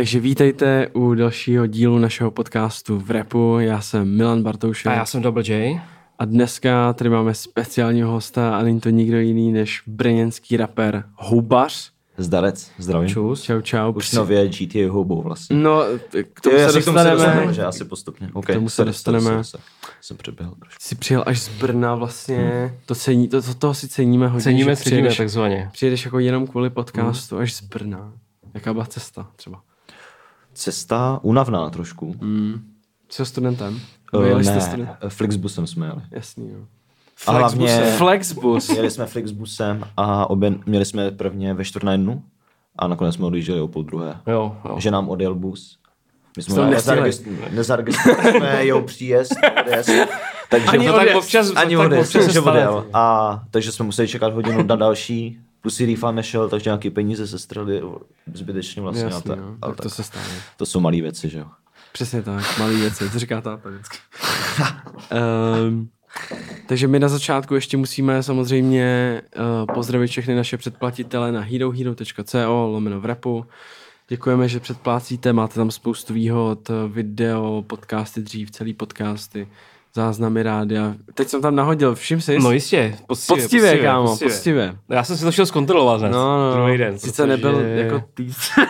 [0.00, 3.56] Takže vítejte u dalšího dílu našeho podcastu v repu.
[3.58, 4.86] Já jsem Milan Bartoušek.
[4.86, 5.80] A já jsem Double J.
[6.18, 11.90] A dneska tady máme speciálního hosta a není to nikdo jiný než brněnský rapper Houbař.
[12.16, 13.08] Zdarec, zdravím.
[13.08, 13.42] Čus.
[13.42, 13.92] Čau, čau.
[13.92, 15.56] Už nově GTA Houbou vlastně.
[15.56, 15.82] No,
[16.34, 17.16] k tomu Jo, se já si k tomu se dostaneme.
[17.16, 18.30] dostaneme, že asi postupně.
[18.32, 19.42] Okay, tomu se dostaneme.
[20.00, 20.78] Jsem přeběhl trošku.
[20.80, 22.74] Jsi přijel až z Brna vlastně.
[22.86, 24.42] To, cení, to, to, toho si ceníme hodně.
[24.42, 25.68] Ceníme, ceníme přijedeš, takzvaně.
[25.72, 28.12] přijedeš jako jenom kvůli podcastu až z Brna.
[28.54, 29.60] Jaká byla cesta třeba?
[30.60, 32.14] Cesta unavná trošku.
[32.20, 32.60] Mm.
[33.08, 33.80] Jsi studentem?
[34.12, 34.90] Uh, Jeli jste ne, student?
[35.08, 36.02] Flixbusem jsme jeli.
[36.10, 36.66] Jasný, no.
[37.26, 38.68] A hlavně Flexbus.
[38.68, 42.22] jeli jsme Flixbusem a obě, měli jsme prvně ve čtvrt na jednu
[42.78, 44.16] a nakonec jsme odjížděli o půl druhé.
[44.26, 44.76] Jo, jo.
[44.80, 45.78] Že nám odjel bus.
[46.36, 49.32] My jsme nezaregistrovali, jsme jeho příjezd,
[49.66, 49.90] odjezd.
[50.50, 51.18] Takže Ani To tak odjezd.
[51.18, 52.86] občas, ani tak odjezd, občas že odjel.
[52.92, 57.26] A takže jsme museli čekat hodinu na další, plus si refund nešel, takže nějaký peníze
[57.26, 57.82] se strali
[58.34, 59.04] zbytečně vlastně.
[59.04, 59.56] Jasný, a ta, no.
[59.62, 59.82] a Tak tak.
[59.82, 60.24] to se stane.
[60.56, 61.46] to jsou malé věci, že jo.
[61.92, 63.98] Přesně tak, malý věci, to říká táta vždycky.
[65.68, 65.88] um,
[66.66, 73.00] takže my na začátku ještě musíme samozřejmě uh, pozdravit všechny naše předplatitele na herohero.co lomeno
[73.00, 73.46] v repu.
[74.08, 79.48] Děkujeme, že předplácíte, máte tam spoustu výhod, video, podcasty dřív, celý podcasty,
[79.94, 80.94] záznamy rádia.
[81.14, 82.38] Teď jsem tam nahodil, všim si.
[82.38, 84.76] No jistě, poctivě, poctivě, kámo, poctivě.
[84.88, 86.78] Já jsem si to šel zkontrolovat hned, No, no, druhý no.
[86.78, 86.98] den.
[86.98, 88.66] Sice protože- nebyl jako teaser.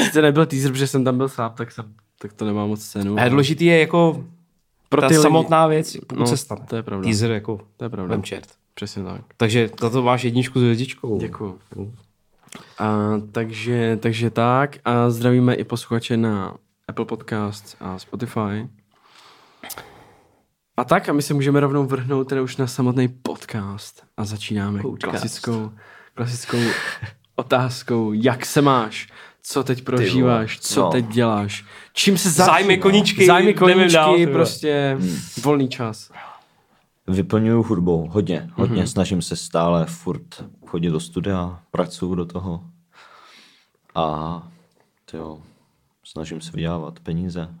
[0.04, 1.84] Sice nebyl teaser, protože jsem tam byl sám, tak, jsem,
[2.22, 3.16] tak to nemá moc cenu.
[3.18, 4.24] A důležitý je jako
[4.88, 6.56] Pro ta ty lidi- samotná věc, No, no, cesta.
[6.56, 7.04] to je pravda.
[7.04, 8.10] Teaser jako To je pravda.
[8.14, 8.48] vem čert.
[8.74, 9.20] Přesně tak.
[9.36, 11.18] Takže za to máš jedničku s hvězdičkou.
[11.18, 11.58] Děkuju.
[12.78, 12.96] A,
[13.32, 14.76] takže, takže tak.
[14.84, 16.54] A zdravíme i posluchače na
[16.88, 18.68] Apple Podcast a Spotify.
[20.78, 24.04] A tak, a my se můžeme rovnou vrhnout teda už na samotný podcast.
[24.16, 25.10] A začínáme Podcast.
[25.10, 25.72] klasickou,
[26.14, 26.56] klasickou
[27.36, 28.12] otázkou.
[28.12, 29.08] Jak se máš?
[29.42, 30.60] Co teď prožíváš?
[30.60, 30.90] Co no.
[30.90, 31.64] teď děláš?
[31.92, 32.82] Čím se Zájmy zabýváš?
[32.82, 34.98] koníčky, Zájmy jdeme koníčky, dál, prostě
[35.42, 36.12] volný čas.
[37.06, 38.82] Vyplňuju hudbou, hodně, hodně.
[38.82, 38.90] Mm-hmm.
[38.90, 42.64] Snažím se stále furt chodit do studia, pracuju do toho
[43.94, 44.42] a
[45.12, 45.38] jo,
[46.12, 47.54] snažím se vydělávat peníze,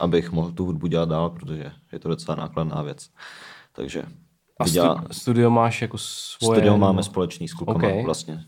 [0.00, 3.10] abych mohl tu hudbu dělat dál, protože je to docela nákladná věc.
[3.72, 4.02] Takže
[4.60, 6.56] A vydělá, stu, studio máš jako svoje...
[6.56, 8.04] studio nebo- máme společný s klukama Ok.
[8.04, 8.44] vlastně,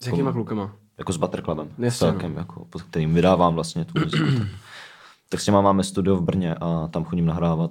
[0.00, 0.76] S jakýma klukama?
[0.98, 4.24] jako s Butter Clubem, Jasně, s celkem, jako, pod kterým vydávám vlastně tu muziku.
[4.38, 4.48] tak-
[5.28, 7.70] tak s těma máme studio v Brně a tam chodím nahrávat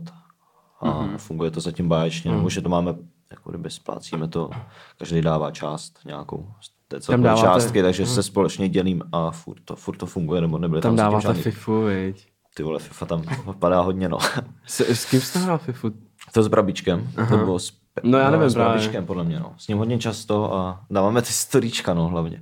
[0.79, 1.17] a mm-hmm.
[1.17, 2.37] funguje to zatím báječně, mm.
[2.37, 2.95] nebo že to máme,
[3.31, 4.49] jako kdyby splácíme to,
[4.97, 6.51] každý dává část nějakou
[6.95, 10.57] té celkové dáváte- částky, takže se společně dělím a furt to, furt to funguje, nebo
[10.57, 12.27] nebyly Tam tam, dáváte žádný, FIFU, viď?
[12.55, 13.23] Ty vole, FIFA tam
[13.59, 14.17] padá hodně, no.
[14.65, 15.91] S, s kým jste hrál FIFU?
[16.33, 17.37] to s Brabičkem, Aha.
[17.37, 18.71] nebo s, Pe- No já nevím s právě.
[18.73, 19.53] Brabičkem, podle mě, no.
[19.57, 22.39] S ním hodně často a dáváme ty storíčka, no, hlavně.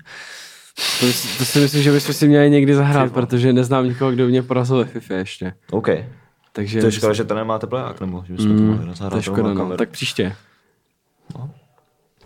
[1.00, 1.06] To,
[1.38, 4.78] to si myslím, že bychom si měli někdy zahrát, protože neznám nikoho, kdo mě porazil
[4.78, 5.54] ve FIFA ještě.
[5.72, 5.88] OK.
[6.54, 9.18] Takže To je škoda, že to nemáte pleják, nebo že bychom to mohli to zahrát
[9.18, 9.78] je škoda, no.
[9.78, 10.36] Tak příště.
[11.36, 11.52] No.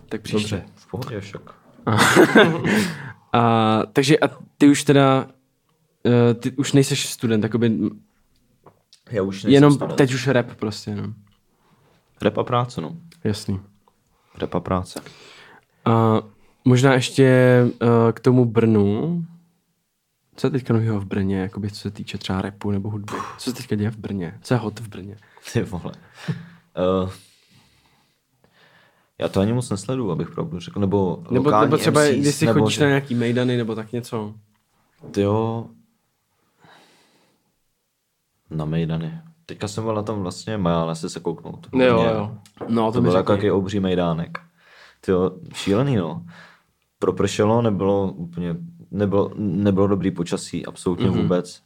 [0.08, 0.56] Tak příště.
[0.56, 1.40] Dobře, v pohodě však.
[3.34, 4.28] A, takže a
[4.58, 5.26] ty už teda,
[6.02, 7.72] uh, ty už nejseš student, jakoby
[9.10, 9.96] Já už nejsem jenom student.
[9.96, 11.14] teď už rap prostě, no.
[12.22, 12.96] Rap a práce, no.
[13.24, 13.60] Jasný.
[14.38, 15.00] Rap a práce.
[15.84, 16.22] A
[16.64, 19.24] možná ještě uh, k tomu Brnu.
[20.36, 23.16] Co je teďka nového v Brně, jakoby, co se týče třeba repu nebo hudby?
[23.38, 24.38] Co se teďka děje v Brně?
[24.42, 25.16] Co je hot v Brně?
[25.52, 25.92] Ty vole.
[27.02, 27.10] Uh,
[29.20, 30.80] já to ani moc nesleduju, abych pravdu řekl.
[30.80, 34.34] Nebo, Nebo, nebo třeba, MCs, když si chodíš že- na nějaký mejdany nebo tak něco.
[35.10, 35.66] Ty jo.
[38.50, 39.20] Na Mejdany.
[39.46, 41.68] Teďka jsem byl na tom vlastně Majálne se se kouknout.
[41.72, 42.38] Jo, jo.
[42.68, 44.38] No, to, To byl jaký obří Mejdánek.
[45.00, 46.26] Ty jo, šílený no.
[46.98, 48.56] Propršelo, nebylo úplně,
[48.90, 51.14] nebylo, nebylo dobrý počasí, absolutně Mhm.
[51.14, 51.22] mm-hmm.
[51.22, 51.62] vůbec.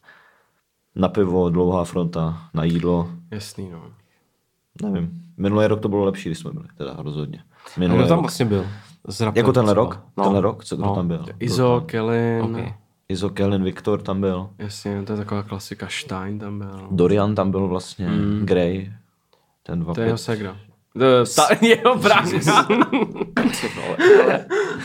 [0.95, 3.83] Na pivo, dlouhá fronta, na jídlo, Jasný, no.
[4.83, 5.23] nevím.
[5.39, 7.39] Minulý rok to bylo lepší, když jsme byli, teda rozhodně.
[7.77, 8.23] A Minulý Kdo tam rok.
[8.25, 8.67] vlastně byl?
[9.09, 9.85] Z Jako tenhle třeba.
[9.85, 10.01] rok?
[10.17, 10.25] No.
[10.25, 10.65] Tenhle rok?
[10.65, 10.95] Co kdo No.
[10.95, 11.25] tam byl?
[11.41, 12.51] Izo, Kellen, Ok.
[12.51, 12.73] okay.
[13.09, 14.51] Izo, Kellen, Viktor tam byl.
[14.59, 16.89] jasně, to je taková klasika, Stein tam byl.
[16.91, 18.41] Dorian tam byl vlastně, mm.
[18.47, 18.93] Grey.
[19.63, 20.57] Ten dva To je jeho segra.
[20.93, 22.41] To, ta, jeho právě.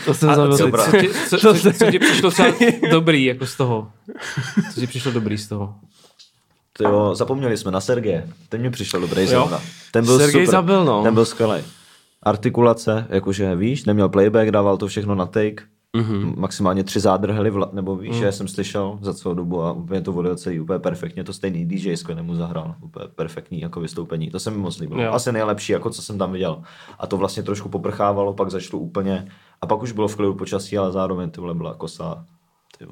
[0.04, 0.70] to jsem A zabil co,
[1.28, 2.48] co, co, co, co ti přišlo třeba
[2.90, 3.90] dobrý jako z toho?
[4.74, 5.74] Co ti přišlo dobrý z toho?
[6.78, 8.28] Ty jo, zapomněli jsme na Sergeje.
[8.48, 9.60] Ten mi přišel dobrý zrovna.
[9.92, 10.52] Ten byl Sergej super.
[10.52, 11.02] zabil, no.
[11.02, 11.62] Ten byl skvělý.
[12.22, 15.64] Artikulace, jakože víš, neměl playback, dával to všechno na take.
[15.96, 16.14] Mhm.
[16.14, 16.38] Mm-hmm.
[16.38, 18.22] Maximálně tři zádrhely, vla, nebo víš, mm.
[18.22, 21.24] já jsem slyšel za celou dobu a úplně to vodil celý úplně perfektně.
[21.24, 24.30] To stejný DJ mu zahrál, úplně perfektní jako vystoupení.
[24.30, 25.02] To se mi moc líbilo.
[25.02, 25.12] Jo.
[25.12, 26.62] Asi nejlepší, jako co jsem tam viděl.
[26.98, 29.28] A to vlastně trošku poprchávalo, pak začalo úplně,
[29.60, 32.24] a pak už bylo v klidu počasí, ale zároveň ty vole byla kosa.
[32.78, 32.90] Ty jo.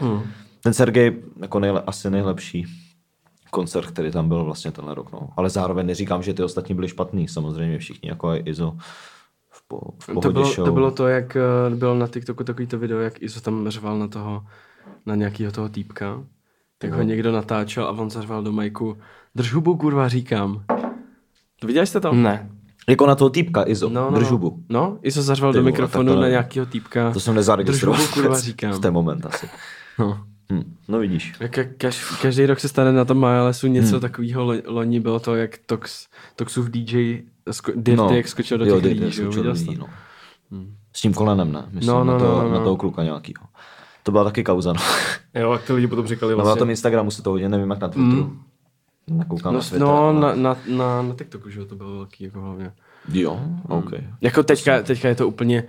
[0.00, 0.22] Hm.
[0.62, 2.66] Ten Sergej jako nejle, asi nejlepší
[3.50, 5.12] koncert, který tam byl vlastně tenhle rok.
[5.12, 5.28] No.
[5.36, 7.28] Ale zároveň neříkám, že ty ostatní byli špatný.
[7.28, 8.76] Samozřejmě všichni, jako je Izo
[9.50, 10.66] v, po, v To bylo, show.
[10.66, 13.98] to bylo to, jak eh, bylo na TikToku takový to video, jak Izo tam řval
[13.98, 14.44] na toho,
[15.06, 16.22] na nějakého toho týpka.
[16.78, 18.96] Tak ho někdo natáčel a on zařval do majku,
[19.34, 20.64] drž hubu, kurva, říkám.
[21.60, 22.12] To viděli jste to?
[22.12, 22.50] Ne.
[22.88, 24.62] Jako na toho týpka, Izo, No, no, no, držubu.
[24.68, 24.80] no.
[24.80, 27.10] no, Izo zařval Ty do mikrofonu na nějakého týpka.
[27.12, 27.98] To jsem nezaregistroval.
[27.98, 28.72] Drž hubu, kurva, říkám.
[28.72, 29.48] V ten moment asi.
[29.98, 30.24] No.
[30.52, 30.74] Hm.
[30.88, 31.32] No vidíš.
[31.40, 33.92] Jak kaž, každý rok se stane na tom Majalesu něco Hmm.
[33.92, 34.00] hmm.
[34.00, 34.44] takového.
[34.44, 36.06] Lo, loni bylo to, jak Tox,
[36.36, 37.18] Toxův DJ
[37.50, 38.10] sko, Dirty, no.
[38.16, 39.86] jak skočil do těch jo, lidí, Dirty, jo, viděl lidí, no.
[40.92, 41.66] S tím kolenem, ne?
[41.70, 42.64] Myslím, No, no, na, to, no, no, na no.
[42.64, 43.44] toho kluka nějakýho.
[44.02, 44.80] To byla taky kauza, no.
[45.34, 46.58] Jo, jak to lidi potom říkali No, na vlastně.
[46.58, 48.22] tom Instagramu se to hodně, nevím jak na Twitteru.
[48.24, 49.18] Mm.
[49.18, 49.80] Nakoukám No, na Twitter.
[49.80, 52.72] no na, na, na, na TikToku, že jo, to bylo velký, jako hlavně.
[53.12, 53.90] Jo, OK.
[54.20, 55.64] Jako teďka, teďka je to úplně,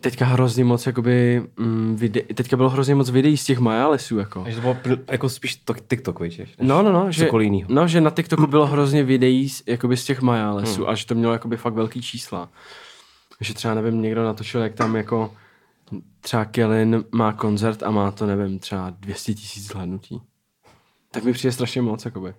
[0.00, 4.42] teďka hrozně moc, jakoby, mm, vide, teďka bylo hrozně moc videí z těch Majalesů, jako.
[4.42, 6.40] Takže to bylo pl- jako spíš to TikTok, víš?
[6.60, 7.68] No, no, no, že, jinýho.
[7.72, 10.90] no, že na TikToku bylo hrozně videí z, jakoby z těch Majalesů hmm.
[10.90, 12.48] a že to mělo jakoby fakt velký čísla.
[13.40, 15.32] Že třeba, nevím, někdo natočil, jak tam jako
[16.20, 20.20] třeba Kellen má koncert a má to, nevím, třeba 200 tisíc zhlédnutí.
[21.10, 22.34] Tak mi přijde strašně moc, jakoby.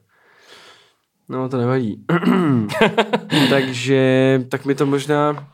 [1.29, 2.05] No, to nevadí.
[3.49, 5.47] Takže, tak mi to možná,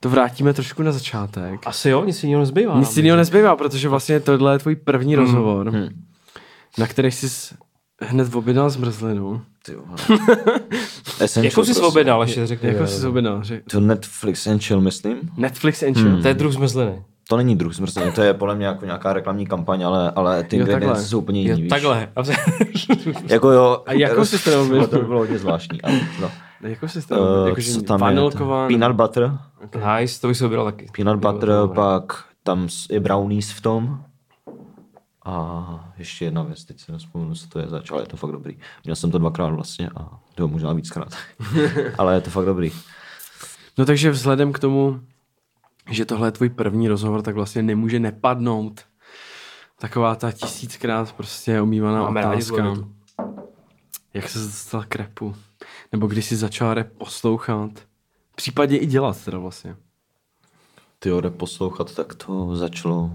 [0.00, 1.60] to vrátíme trošku na začátek.
[1.66, 2.78] Asi jo, nic jiného nezbývá.
[2.78, 5.24] Nic jiného nezbývá, protože vlastně tohle je tvůj první Hmm.
[5.24, 5.72] rozhovor,
[6.78, 7.54] na který jsi
[8.02, 9.42] hned objednal zmrzlinu.
[9.64, 9.80] Ty jo,
[11.20, 11.82] Essential Jako jsi prostě.
[11.86, 12.68] objednal, ještě řekni.
[12.68, 15.16] Jako jsi objednal, že To Netflix and chill, myslím.
[15.36, 16.22] Netflix and chill.
[16.22, 17.02] To je druh zmrzliny.
[17.28, 20.56] To není druh zmrzliny, to je podle mě jako nějaká reklamní kampaň, ale, ale ty
[20.56, 21.08] Jo, ingredience takhle.
[21.08, 21.70] jsou úplně Jo, jiný, víš.
[21.70, 22.08] takhle.
[22.16, 22.22] A
[23.28, 23.82] Jako jo.
[23.86, 24.86] A jakou jsi to?
[24.86, 25.82] To by bylo hodně zvláštní.
[25.82, 26.30] Ale, no.
[26.60, 27.48] Jako jsi to Uh?
[27.48, 28.00] Jako, co tam
[28.68, 29.38] Peanut butter.
[29.98, 30.86] nice, to bych si objednal taky.
[30.96, 31.74] Peanut butter, dobré.
[31.74, 34.04] pak tam je brownies v tom.
[35.24, 38.32] A ještě jedna věc, teď si nespomenu, co to je zač, ale je to fakt
[38.32, 38.58] dobrý.
[38.84, 41.08] Měl jsem to dvakrát vlastně a jo, možná víckrát.
[41.98, 42.72] ale je to fakt dobrý.
[43.78, 45.00] No takže vzhledem k tomu,
[45.90, 48.80] že tohle je tvůj první rozhovor, tak vlastně nemůže nepadnout
[49.78, 52.74] taková ta tisíckrát prostě omývaná Máme otázka.
[54.14, 55.34] Jak se dostal k repu?
[55.92, 57.70] Nebo když jsi začal rap poslouchat?
[58.36, 59.76] Případně i dělat teda vlastně.
[60.98, 63.10] Ty rap poslouchat, tak to začalo,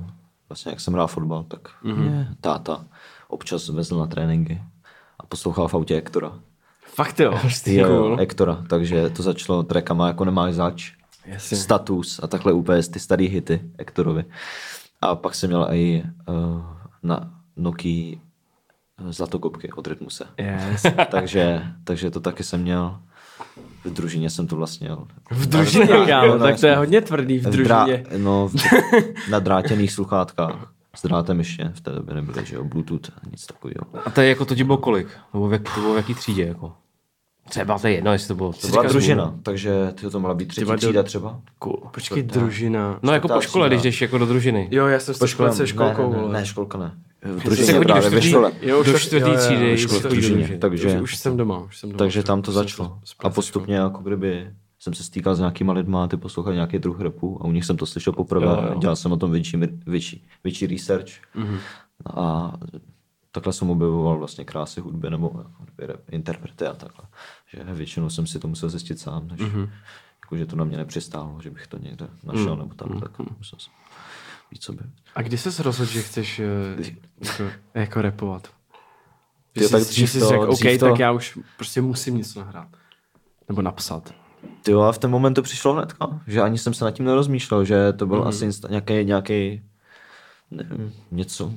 [0.50, 1.96] vlastně jak jsem hrál fotbal, tak mm-hmm.
[1.96, 2.86] mě táta
[3.28, 4.62] občas vezl na tréninky
[5.20, 6.40] a poslouchal v autě Ektora.
[6.86, 7.32] Fakt jo.
[7.66, 7.96] Jo, Cool.
[7.96, 10.92] jo, Ektora, takže to začalo trackama jako nemáš zač,
[11.26, 11.58] Jasně.
[11.58, 14.26] status a takhle úplně ty staré hity Ektorovi.
[15.02, 16.62] A pak jsem měl i uh,
[17.04, 18.18] na Nokia
[19.10, 20.28] zlatokopky od Rytmuse.
[20.38, 20.86] Yes.
[21.12, 23.00] takže, takže to taky jsem měl.
[23.84, 25.08] V družině jsem to vlastně měl.
[25.32, 27.66] V družině, kámo, tak to je hodně tvrdý v družině.
[27.66, 27.88] Drá,
[28.18, 28.56] no, v,
[29.30, 30.74] na drátěných sluchátkách.
[30.96, 33.86] S drátem ještě v té době nebyly, že jo, Bluetooth, nic takového.
[34.06, 35.08] A to je jako to ti bylo kolik?
[35.34, 36.46] Nebo v, jak, to bylo v jaký třídě?
[36.46, 36.74] Jako?
[37.50, 38.54] Třeba to je jedno, jestli to bylo.
[38.54, 41.42] To byla družina, takže tyjo, to mohla být třetí Třeba třída třeba.
[41.60, 41.78] Cool.
[41.92, 43.00] Počkej, družina.
[43.02, 43.76] No jako po škole, třída.
[43.76, 44.68] když jdeš jako do družiny.
[44.72, 46.92] Jo, já jsem s školce se školkou, ne, ne, ne, ne, školka ne.
[47.44, 48.52] Družině chodil do právě ve škole.
[48.62, 49.78] Jo, už do čtvrtý třídy.
[49.78, 51.98] škole, v družině, takže- Už, jsem doma, už jsem doma.
[51.98, 53.00] Takže tam to Jsem začalo.
[53.20, 57.38] A postupně jako kdyby jsem se stýkal s nějakýma lidma, ty poslouchali nějaký druh repu
[57.42, 58.46] a u nich jsem to slyšel poprvé.
[58.46, 58.80] Jo, jo.
[58.80, 61.12] Dělal jsem o tom větší, větší, větší research.
[61.36, 61.58] Mhm.
[62.16, 62.54] A
[63.32, 67.06] takhle jsem objevoval vlastně krásy hudby nebo jako kdyby rap, interprety a takhle.
[67.54, 69.70] Že většinou jsem si to musel zjistit sám, než Mhm.
[70.24, 73.60] jako, že to na mě nepřistálo, že bych to někde našel nebo tam, tak musel
[73.60, 73.74] jsem
[74.54, 74.84] víc co by.
[75.16, 76.84] A kdy jsi rozhodl, že chceš eh,
[77.22, 77.44] jako,
[77.74, 78.48] jako rapovat?
[79.56, 82.40] Že jsi, tak že jsi to- řekl, OK, to- tak já už prostě musím něco
[82.40, 82.68] nahrát.
[83.50, 84.14] Nebo napsat.
[84.64, 87.06] Ty jo, a v ten moment to přišlo hnedka, že ani jsem se nad tím
[87.06, 88.28] nerozmýšlel, že to byl mm.
[88.28, 89.62] asi nějaký, nějaký
[90.52, 91.52] nevím, něco,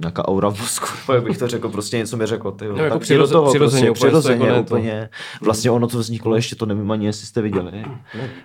[0.00, 2.76] nějaká aura v mozku, jak bych to řekl, prostě něco mi řeklo, ty jo.
[2.76, 4.74] No, jako přiroze- toho, přirozeně, prostě, úplně, přirozeně, jako ne to.
[4.74, 5.10] úplně.
[5.40, 7.84] Vlastně ono to vzniklo, ještě to nevím ani, jestli jste viděli,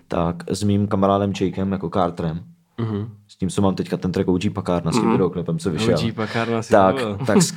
[0.08, 2.44] tak s mým kamarádem Jakem, jako Carterem,
[2.78, 3.10] Mhm.
[3.28, 5.96] s tím, co mám teďka ten track OG Pakárna s tím videoklipem, co vyšel.
[5.96, 7.18] OG Pakárna si tak, zvolil.
[7.26, 7.54] tak s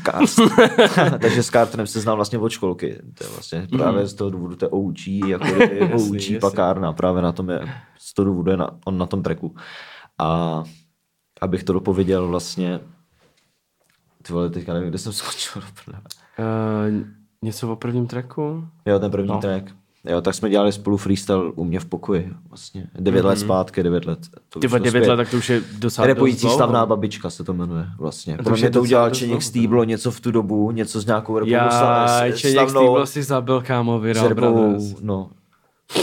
[1.20, 2.98] takže s Carterem se znal vlastně od školky.
[3.14, 6.38] To je vlastně právě z toho důvodu, to je OG, jako je OG jasně.
[6.38, 7.60] pakárna, právě na tom je,
[7.98, 9.54] z toho důvodu je na, on na tom tracku.
[10.18, 10.62] A
[11.40, 12.80] abych to dopověděl vlastně,
[14.22, 15.12] ty vole, teďka nevím, kde jsem
[15.84, 16.02] prdele.
[16.38, 17.06] Uh,
[17.42, 18.68] něco o prvním tracku?
[18.86, 19.40] Jo, ten první no.
[19.40, 19.74] track.
[20.04, 22.32] Jo, tak jsme dělali spolu freestyle u mě v pokoji.
[22.48, 22.86] Vlastně.
[22.94, 23.28] Devět mm-hmm.
[23.28, 24.18] let zpátky, devět let.
[24.48, 25.10] To Ty vyšlo devět zpět.
[25.10, 28.36] let, tak to už je docela Repující stavná babička se to jmenuje vlastně.
[28.44, 32.22] Pro mě to udělal Čeněk Stýblo, něco v tu dobu, něco s nějakou repovou Já,
[32.32, 34.00] Čeněk stavnou- Stýbl si zabil kámo
[34.34, 35.00] Brothers.
[35.00, 35.30] no.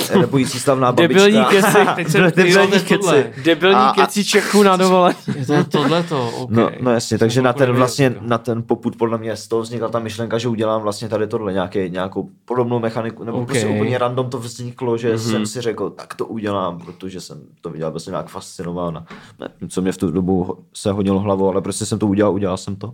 [0.10, 1.24] Repující slavná babička.
[1.24, 1.78] Debilní keci.
[1.96, 3.34] Teď jsem Debilní keci.
[3.44, 5.16] Debilní A- keci Čechů na dovolení.
[5.36, 6.64] Je to tohleto, okay.
[6.64, 8.20] No, no jasně, takže na ten vlastně, to.
[8.22, 11.54] na ten poput podle mě z toho vznikla ta myšlenka, že udělám vlastně tady tohle
[11.54, 13.44] nějaké, nějakou podobnou mechaniku, nebo Ok.
[13.44, 13.62] okay.
[13.62, 15.32] prostě úplně random to vzniklo, že mm-hmm.
[15.32, 19.06] jsem si řekl, tak to udělám, protože jsem to viděl prostě nějak fascinován.
[19.40, 22.58] Ne, co mě v tu dobu se hodilo hlavou, ale prostě jsem to udělal, udělal
[22.58, 22.94] jsem to.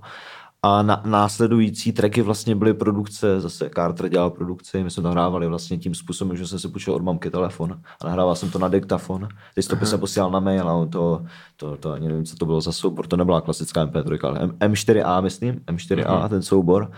[0.64, 5.48] A na, následující tracky vlastně byly produkce, zase Carter dělal produkci, my jsme to nahrávali
[5.48, 8.68] vlastně tím způsobem, že jsem si půjčil od mamky telefon a nahrával jsem to na
[8.68, 9.28] diktafon.
[9.56, 11.22] Ty stopy jsem posílal na mail a on to,
[11.56, 14.52] to, to, ani nevím, co to bylo za soubor, to nebyla klasická MP3, ale M-
[14.74, 16.92] M4A, myslím, M4A, ten soubor.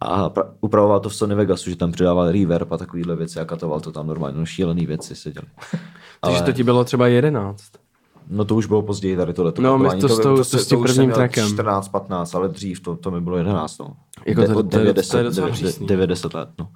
[0.00, 3.44] A pra- upravoval to v Sony Vegasu, že tam přidával reverb a takovýhle věci a
[3.44, 5.46] katoval to tam normálně, no šílený věci se děly.
[6.20, 7.62] Takže to ti bylo třeba 11.
[8.28, 9.52] No to už bylo později tady tohle.
[9.58, 11.48] No, my to to, to s tím prvním trackem.
[11.48, 13.78] 14, 15, ale dřív to, to mi bylo 11.
[13.78, 13.96] No.
[14.26, 15.86] Jako to- od to je- 9, to je docela 9, přísný.
[15.86, 16.48] 9, 10 let.
[16.58, 16.68] No.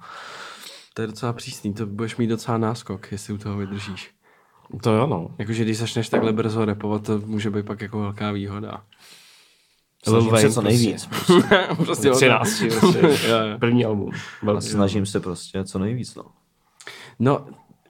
[0.93, 4.11] To je docela přísný, to budeš mít docela náskok, jestli u toho vydržíš.
[4.83, 5.27] To jo, no.
[5.37, 8.81] Jakože když začneš takhle brzo repovat, to může být pak jako velká výhoda.
[10.07, 10.77] Snažím Wayne se co prostě.
[10.83, 11.09] nejvíc.
[11.85, 12.99] prostě 13, prostě.
[13.29, 13.37] Jo.
[13.59, 14.11] První album.
[14.41, 14.67] A Velký.
[14.67, 16.15] snažím se prostě co nejvíc.
[16.15, 16.23] No.
[17.19, 17.45] No,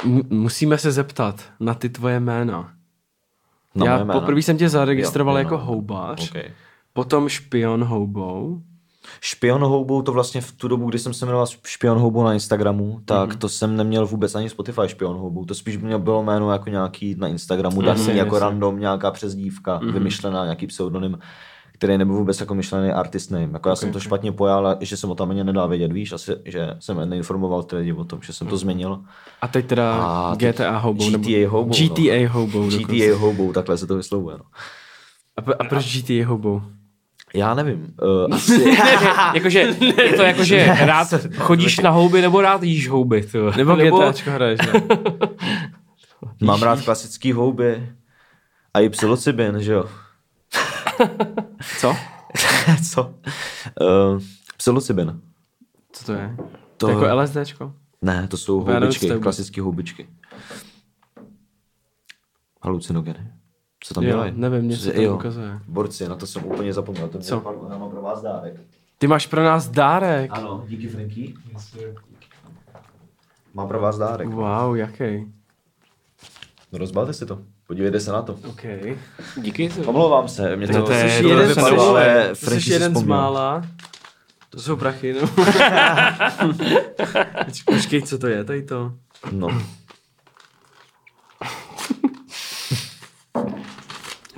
[0.06, 2.74] m- musíme se zeptat na ty tvoje jména.
[3.78, 4.20] Na Já moje jména.
[4.20, 5.64] poprvé jsem tě zaregistroval Jo, jako no.
[5.66, 6.44] houbař, Okay.
[6.94, 8.62] potom špion houbou.
[9.22, 13.00] Špion houbou, to vlastně v tu dobu, kdy jsem se jmenoval Špion houbou na Instagramu,
[13.06, 13.38] tak Mhm.
[13.38, 15.46] to jsem neměl vůbec ani Spotify Špion houbou.
[15.46, 19.80] To spíš mě bylo jméno jako nějaký na Instagramu, daný Jasně, jako random, nějaká přezdívka,
[19.84, 19.94] Mhm.
[19.94, 21.20] vymyšlená, nějaký pseudonym
[21.78, 23.50] který nebyl vůbec jako myšlený artist name.
[23.54, 26.12] Jako já jsem to špatně pojal, a že jsem o tom ani nedal vědět, víš,
[26.12, 29.00] asi, že jsem neinformoval ty lidi o tom, že jsem to změnil.
[29.42, 31.10] A teď teda A GTA houbou.
[31.10, 31.88] nebo- GTA houbou, no.
[31.98, 32.70] GTA houbou.
[32.70, 32.94] dokonce.
[32.94, 34.38] GTA houbou, takhle se to vyslovuje.
[34.38, 34.44] No.
[35.38, 36.62] A, a proč GTA houbou?
[37.34, 37.94] Já nevím.
[38.02, 38.76] Uh, asi,
[39.34, 39.60] jakože,
[40.04, 41.08] je to jako, že rád
[41.38, 43.22] chodíš na houby nebo rád jíš houby.
[43.32, 43.52] To.
[43.52, 44.82] Nebo, nebo GTAčko hraješ, ne?
[46.42, 47.90] mám rád klasický houby
[48.74, 49.86] a i psilocybin, že jo.
[51.80, 51.96] Co?
[52.92, 53.14] Co?
[53.82, 54.22] Uh,
[54.58, 55.22] psilocybin.
[55.92, 56.36] Co to je?
[56.38, 56.90] To- To...
[56.90, 57.74] Jako LSDčko?
[58.02, 60.10] Ne, to jsou houbičky, to klasické houbičky.
[62.64, 63.32] Halucinogeny.
[63.80, 64.34] Co tam Jo, dělají?
[64.36, 65.60] nevím, něco Co- tam jo, ukazuje.
[65.68, 67.08] Borci, na to jsem úplně zapomněl.
[67.10, 67.42] To Co?
[67.42, 67.68] Co?
[67.72, 68.62] Já mám pro vás dárek.
[68.98, 70.32] Ty máš pro nás dárek.
[70.34, 71.34] Ano, díky Franky.
[73.54, 74.28] Mám pro vás dárek.
[74.30, 75.34] Wow, jaký?
[76.72, 77.42] No, rozbalte si to.
[77.68, 78.34] Podívejte se na to.
[78.34, 78.62] OK.
[79.38, 79.70] Díky.
[79.86, 82.62] Omlouvám se, mě to, To je- jsi to je jeden, jeden vypadlo, z- ale Franky
[82.62, 83.64] jsi si jeden z mála.
[84.50, 85.30] To jsou prachy, no.
[87.66, 88.94] Počkej, co to je, tady to?
[89.32, 89.48] No.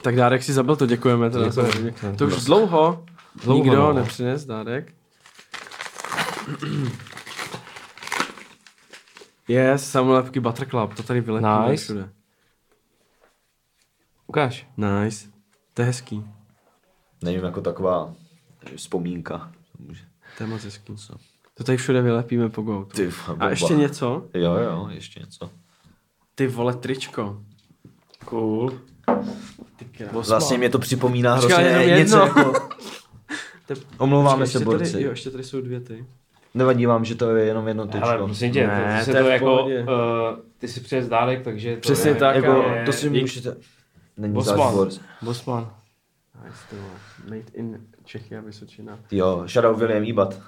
[0.01, 1.29] Tak dárek si zabil, to děkujeme.
[1.29, 1.71] Teda Děkujeme.
[1.71, 1.93] samozřejmě.
[2.17, 3.05] To už dlouho,
[3.43, 3.93] Dlouho, nikdo no.
[3.93, 4.93] nepřines dárek.
[9.48, 11.83] Je, samolepky Butter Club, to tady vylepíme Nice.
[11.83, 12.09] všude.
[14.29, 14.67] Ukáž.
[14.77, 15.27] Nice.
[15.74, 16.24] To je hezký.
[17.24, 18.13] Nevím, jako taková
[18.75, 19.51] vzpomínka.
[20.38, 20.93] To je moc hezký.
[21.53, 22.95] To tady všude vylepíme po Goutu.
[22.95, 23.09] Ty,
[23.39, 24.25] A ještě něco?
[24.33, 25.50] Jo, jo, ještě něco.
[26.36, 27.41] Ty vole tričko.
[28.25, 28.71] Cool.
[30.12, 32.41] Vlastně mě to připomíná Počkej, hrozně jenom něco jedno.
[32.41, 32.53] jako...
[33.67, 34.91] To- Omlouváme Počkej, se, borci.
[34.91, 36.05] Tady, jo, ještě tady jsou dvě ty.
[36.53, 38.25] Nevadí vám, že to je jenom jedno Ale tyčko.
[38.25, 39.71] prosím tě, Ne, to to, je to jako, uh,
[40.57, 42.65] ty si přines dárek, takže to Přesně je, tak, jako, jo.
[42.86, 43.55] to si můžete...
[44.20, 44.58] Není Bosman.
[44.58, 45.00] záč borc.
[45.22, 45.74] Bosman.
[46.46, 46.76] Nice.
[47.24, 49.00] Made in Čechy a Vysočina.
[49.12, 50.42] Jo, shoutout William Ibat.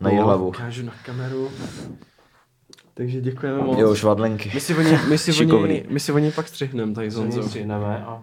[0.00, 0.48] Na její hlavu.
[0.48, 1.50] Ukážu na kameru.
[2.94, 3.78] Takže děkujeme moc.
[3.78, 4.50] Jo, švadlenky.
[4.54, 7.10] My si o ní, my si o ní, my si o ní pak střihneme tady
[7.10, 7.42] s Honzou.
[7.42, 8.22] Střihneme a...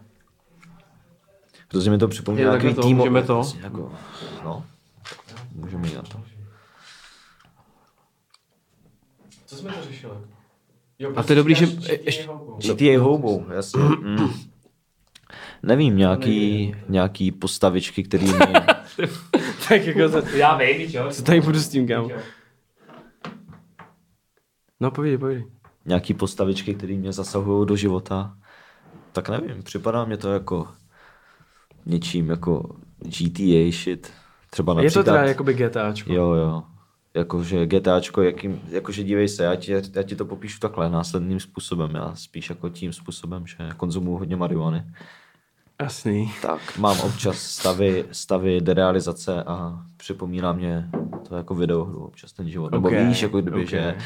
[1.67, 2.97] Protože mi to připomíná takový to, tým.
[2.97, 3.41] můžeme to.
[3.61, 3.91] Jako,
[4.43, 4.65] no,
[5.55, 6.21] můžeme jít na to.
[9.45, 10.13] Co jsme to řešili?
[10.99, 11.67] Jo, A to je dobrý, že
[12.01, 12.27] ještě...
[12.57, 13.81] GTA houbou, jasně.
[15.63, 18.39] Nevím, nějaký, nějaký postavičky, který mi...
[19.69, 21.09] tak jako to, Já vím, jo.
[21.11, 22.09] co tady budu s tím, kámo?
[24.79, 25.45] No povídej, povídej.
[25.85, 28.37] nějaký postavičky, které mě zasahují do života.
[29.11, 30.67] Tak nevím, připadá mě to jako
[31.85, 34.11] něčím jako GTA shit.
[34.49, 35.03] Třeba Je například...
[35.03, 36.13] to teda jakoby GTAčko.
[36.13, 36.63] Jo, jo.
[37.13, 41.95] Jakože GTAčko, jakým, jakože dívej se, já ti, já ti to popíšu takhle následným způsobem.
[41.95, 44.83] Já spíš jako tím způsobem, že konzumuju hodně marihuany.
[45.81, 46.33] Jasný.
[46.41, 50.89] Tak mám občas stavy, stavy derealizace a připomíná mě
[51.27, 52.71] to jako videohru občas ten život.
[52.71, 53.69] Nebo Ok, víš, jako kdyby, ok.
[53.69, 53.97] že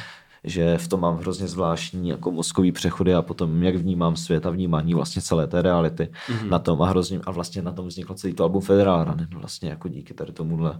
[0.47, 4.49] že v tom mám hrozně zvláštní jako mozkový přechody a potom jak vnímám svět a
[4.49, 6.49] vnímání vlastně celé té reality mm-hmm.
[6.49, 9.69] na tom a hrozně a vlastně na tom vzniklo celý to album Federal Run, vlastně
[9.69, 10.79] jako díky tady tomuhle,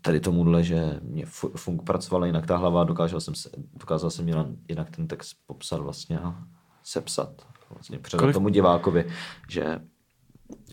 [0.00, 3.50] tady tomuhle, že mě fu- funk pracovala jinak ta hlava, dokázal jsem, se,
[3.80, 6.34] dokázal jsem jinak, jinak ten text popsat vlastně a
[6.84, 7.32] sepsat,
[7.70, 9.06] vlastně předat Kolik- tomu divákovi,
[9.48, 9.78] že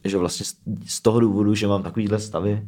[0.04, 0.46] že vlastně
[0.86, 2.68] z- toho důvodu, že mám takovýhle stavy,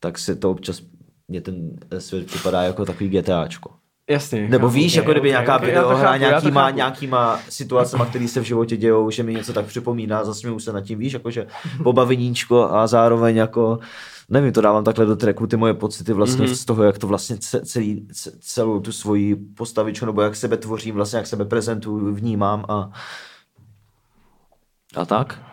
[0.00, 0.82] tak si to občas
[1.28, 3.70] mě ten svět připadá jako takový GTAčko.
[4.10, 4.48] Jasně.
[4.48, 4.74] Nebo chápu.
[4.74, 8.44] víš, jako kdyby ok, nějaká ok, já to videohra nějakýma, nějakýma situacemi, které se v
[8.44, 11.46] životě dějou, že mi něco tak připomíná, zasměju se nad tím, víš, jakože
[11.82, 13.78] pobaveníčko a zároveň jako
[14.28, 16.52] nevím, to dávám takhle do tracku, ty moje pocity vlastně Mhm.
[16.52, 16.56] mm-hmm.
[16.56, 20.56] z toho, jak to vlastně ce- celý, ce- celou tu svoji postavičku, nebo jak sebe
[20.56, 22.90] tvořím, vlastně jak sebe prezentuju, vnímám a
[24.96, 25.51] a tak.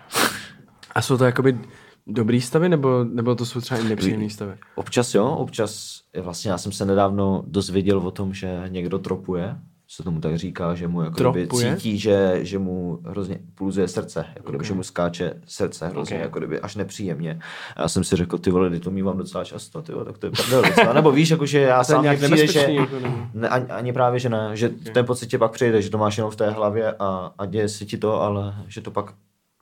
[0.99, 1.59] A jsou to jakoby
[2.07, 4.53] dobrý stavy, nebo, nebo to jsou třeba i nepříjemný stavy?
[4.75, 9.55] Občas jo, občas, vlastně já jsem se nedávno dozvěděl o tom, že někdo tropuje,
[9.87, 14.25] se tomu tak říká, že mu jako kdyby cítí, že, že mu hrozně pulzuje srdce,
[14.35, 16.21] jako kdyby, že mu skáče srdce hrozně, Ok.
[16.21, 17.39] jako kdyby až nepříjemně.
[17.75, 20.25] A já jsem si řekl, ty vole, to mývám docela často, ty vole, tak to
[20.25, 20.93] je prdel docela.
[20.93, 23.17] Nebo víš, jako, že já to sám nějak přijde, že, jako nebo?
[23.33, 26.17] ne, ani, ani, právě, že ne, že ten pocit tě pak přijde, že to máš
[26.17, 29.13] jenom v té hlavě a, a děje se ti to, ale že to pak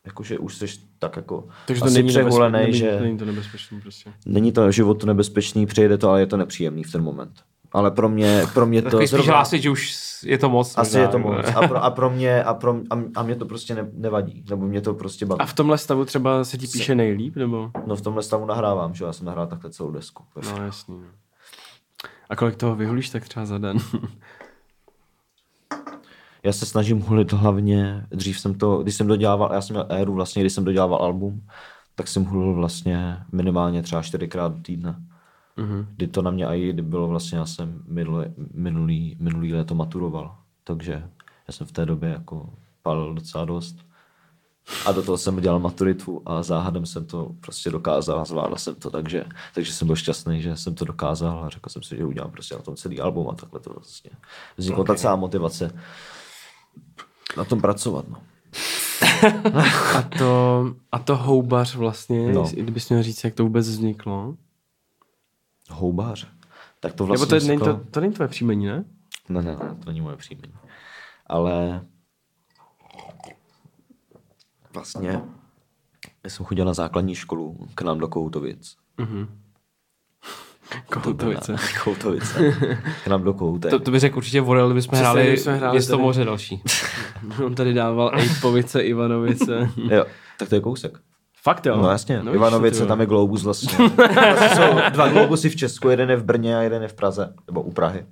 [0.08, 0.66] jakože už jsi
[1.00, 2.92] tak jako Takže to asi není, přehulenej, nebezpečný, že...
[2.92, 4.14] není, není to nebezpečný prostě.
[4.26, 7.32] Není to životu nebezpečný, přijde to, ale je to nepříjemný v ten moment.
[7.72, 9.96] Ale pro mě, pro mě to Takový spíš hlásit, že už
[10.26, 10.78] je to moc.
[10.78, 11.46] asi možná, je to moc.
[11.56, 14.68] A pro, a pro mě, a, pro, a, a mě to prostě ne, nevadí, nebo
[14.68, 15.40] mě to prostě baví.
[15.40, 17.72] A v tomhle stavu třeba se ti píše nejlíp, nebo?
[17.86, 20.24] No v tomhle stavu nahrávám, že já jsem nahrál takhle celou desku.
[20.36, 20.96] No jasný.
[20.96, 21.08] no.
[22.30, 23.78] A kolik toho vyhulíš tak třeba za den?
[26.48, 30.14] Já se snažím hulit hlavně, dřív jsem to, když jsem dodělával, já jsem měl éru
[30.14, 31.48] vlastně, když jsem dodělával album,
[31.96, 34.96] tak jsem hulil vlastně minimálně třeba čtyřikrát do týdne.
[35.58, 35.88] Mhm.
[35.96, 40.36] Kdy to na mě i kdy bylo vlastně, já jsem minulý, minulý, minulý léto maturoval,
[40.64, 40.94] takže
[41.48, 42.50] já jsem v té době jako
[42.82, 43.76] palil docela dost.
[44.86, 48.76] A do toho jsem dělal maturitu a záhadem jsem to prostě dokázal a zvládl jsem
[48.76, 52.06] to, takže, takže jsem byl šťastný, že jsem to dokázal a řekl jsem si, že
[52.06, 54.12] udělám prostě na tom celý album a takhle to vlastně
[54.58, 54.96] vznikla okay.
[54.96, 55.72] ta celá motivace
[57.38, 58.06] na tom pracovat.
[58.08, 58.22] No.
[59.98, 62.34] A to, a to houbař vlastně, No.
[62.44, 62.50] no.
[62.50, 64.36] kdybys měl říct, jak to vůbec vzniklo?
[65.70, 66.28] Houbář.
[66.80, 68.86] Tak to Nebo vlastně to, je- není vzniklo- to, to není tvoje příjmení, ne?
[69.30, 70.54] Ne, ne, ne, to není moje příjmení.
[71.28, 71.86] Ale
[74.74, 75.22] vlastně
[76.24, 78.78] já jsem chodil na základní školu k nám do Koutovic.
[80.90, 81.56] Koutovice.
[81.84, 82.54] Koutovice.
[83.04, 83.72] K nám do Koutek.
[83.72, 86.04] To, to by řekl určitě Vorel, kdybychom Přesně, hráli, kdybychom hráli město tady.
[86.04, 86.62] moře další.
[87.46, 89.70] On tady dával Ejpovice, Ivanovice.
[89.92, 90.06] Jo,
[90.40, 90.98] tak to je kousek.
[91.44, 91.78] Fakt jo?
[91.82, 93.78] No jasně, No, no, Ivanovice, tam je Globus vlastně.
[93.78, 97.34] vlastně jsou dva Globusy v Česku, jeden je v Brně a jeden je v Praze,
[97.48, 98.06] nebo u Prahy.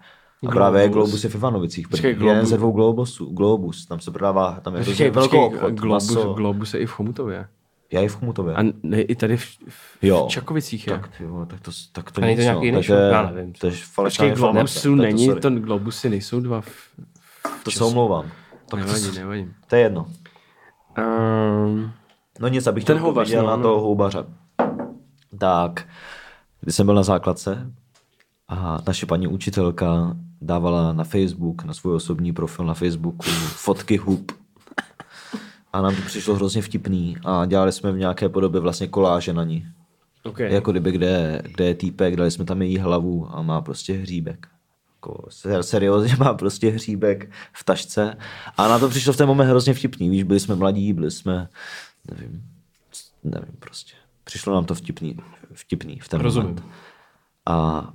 [0.48, 1.10] A právě je Globus.
[1.10, 1.88] Globus je v Ivanovicích.
[1.88, 2.26] Počkej, Brně.
[2.30, 2.50] Jeden Globus.
[2.50, 6.34] ze dvou Globusů, Globus, tam se prodává, tam je Počkej, velký obchod, Globus, maso.
[6.34, 7.48] Globus je i v Chomutově.
[7.92, 8.56] Já i v Chmutově.
[8.56, 10.28] A ne, i tady v, v Jo.
[10.30, 10.94] Čakovicích je.
[10.94, 12.98] Tak, vole, tak to, tak to A není to nějaký jiný tak shop?
[13.00, 13.54] je- Já nevím.
[13.54, 14.28] To je falešná.
[14.30, 15.42] Globusu Tak není, sorry.
[15.42, 16.70] to Globusy nejsou dva v,
[17.64, 18.32] To se omlouvám.
[18.76, 19.48] nevadí, nevadí.
[19.68, 20.06] To je jedno.
[20.98, 21.92] Um,
[22.40, 23.62] No nic, abych Ten to houbař, viděl no, na no.
[23.64, 24.24] toho houbaře.
[25.40, 25.88] Tak,
[26.62, 27.72] když jsem byl na základce
[28.48, 34.32] a naše paní učitelka dávala na Facebook, na svůj osobní profil na Facebooku fotky hub.
[35.76, 39.44] A nám to přišlo hrozně vtipný a dělali jsme v nějaké podobě vlastně koláže na
[39.44, 39.68] ní.
[40.24, 40.54] okay.
[40.54, 44.48] Jako kdyby, kde, kde je týpek, dali jsme tam její hlavu a má prostě hříbek.
[44.96, 48.18] Jako ser- seriózně má prostě hříbek v tašce.
[48.58, 50.10] A na to přišlo v ten moment hrozně vtipný.
[50.10, 51.48] Víš, byli jsme mladí, byli jsme,
[52.12, 52.44] nevím,
[53.24, 53.94] nevím prostě.
[54.24, 55.18] Přišlo nám to vtipný,
[55.54, 56.48] vtipný v ten Rozumím.
[56.48, 56.66] moment.
[57.46, 57.90] A,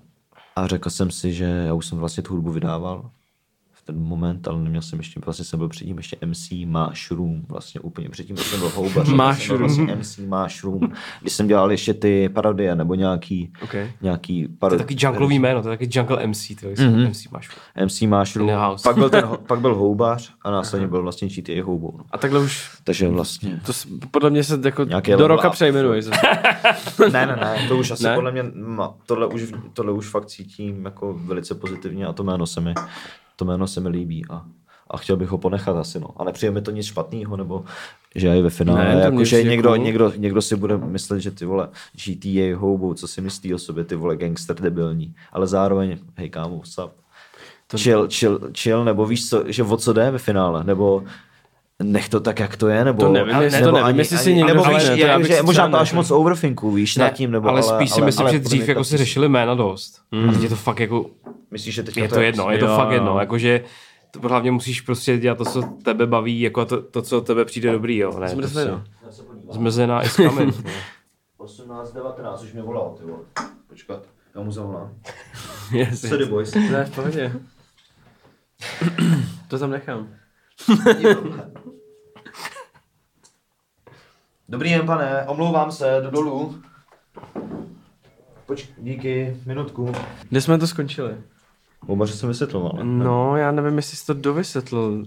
[0.56, 3.10] a řekl jsem si, že já už jsem vlastně tu hudbu vydával
[3.92, 8.08] ten moment, ale neměl jsem ještě, vlastně jsem byl předtím ještě MC Mushroom, vlastně úplně
[8.08, 9.06] předtím, když jsem byl houbař.
[9.06, 9.60] jsem Mushroom.
[9.60, 10.80] Vlastně MC Mushroom,
[11.20, 13.92] když jsem dělal ještě ty parodie nebo nějaký, Okay.
[14.02, 14.78] nějaký To je parodie.
[14.78, 17.08] taky junglový jméno, to je taky jungle MC, to je mm-hmm.
[17.08, 17.48] MC máš.
[17.84, 18.50] MC Mushroom,
[18.82, 21.94] pak byl, ten, pak byl houbař a následně byl vlastně GTA houbou.
[21.98, 22.04] No.
[22.10, 23.60] A takhle už, Takže vlastně...
[23.66, 23.72] to
[24.10, 26.02] podle mě se jako Nějaký do roka přejmenuje.
[27.12, 28.14] ne, ne, ne, to už asi Ne?
[28.14, 28.44] podle mě,
[29.06, 32.74] tohle, už, tohle už fakt cítím jako velice pozitivně a to jméno se mi,
[33.40, 34.42] to jméno se mi líbí a,
[34.90, 36.08] a chtěl bych ho ponechat asi, no.
[36.16, 37.64] A nepřijde mi to nic špatného, nebo
[38.14, 39.78] že je ve finále, Ne, ne, jako, že někdo, cool.
[39.84, 41.68] někdo, někdo, si bude myslet, že ty vole
[42.06, 46.56] GTA houbou, co si myslí o sobě, ty vole gangster debilní, ale zároveň, hej kámo,
[46.56, 46.90] what's up?
[47.66, 51.04] To- Chill, chill, chill, nebo víš co, že o co jde ve finále, nebo
[51.82, 53.02] nech to tak, jak to je, nebo...
[53.02, 55.78] To nevím, jestli- to nevím, jestli si někdo nebo víš, já bych že možná to
[55.78, 58.68] až ne- moc overthinku, víš, nad tím, nebo ale spíš si myslím, ale že dřív
[58.68, 60.00] jako si řešili jména dost.
[60.12, 60.28] Mm.
[60.28, 61.06] A teď je to fakt jako
[61.50, 63.64] Myslíš, že teď Je to jedno, je to Jo, fakt jedno, jakože
[64.10, 67.72] to hlavně musíš prostě dělat to, co tebe baví, jako to, to co tebe přijde
[67.72, 68.18] dobrý, jo.
[68.18, 68.84] Ne, Zmrzlina.
[69.00, 70.50] prostě Zmrzená i s kamen.
[71.36, 73.22] 18, 19, už mě volal, ty vole.
[73.66, 74.94] Počkat, já mu zavolám.
[75.72, 76.00] Yes.
[76.00, 76.54] Sorry, boys.
[76.54, 77.32] Ne, v pohodě.
[79.48, 80.08] to tam nechám.
[84.48, 86.62] Dobrý den, pane, omlouvám se, do dolů.
[88.46, 89.92] Počkej, díky, minutku.
[90.28, 91.16] Kde jsme to skončili?
[91.86, 92.72] Obaře jsem vysvětloval.
[92.76, 93.04] ne?
[93.04, 95.04] No, já nevím, jestli jsi to dovysvětlil.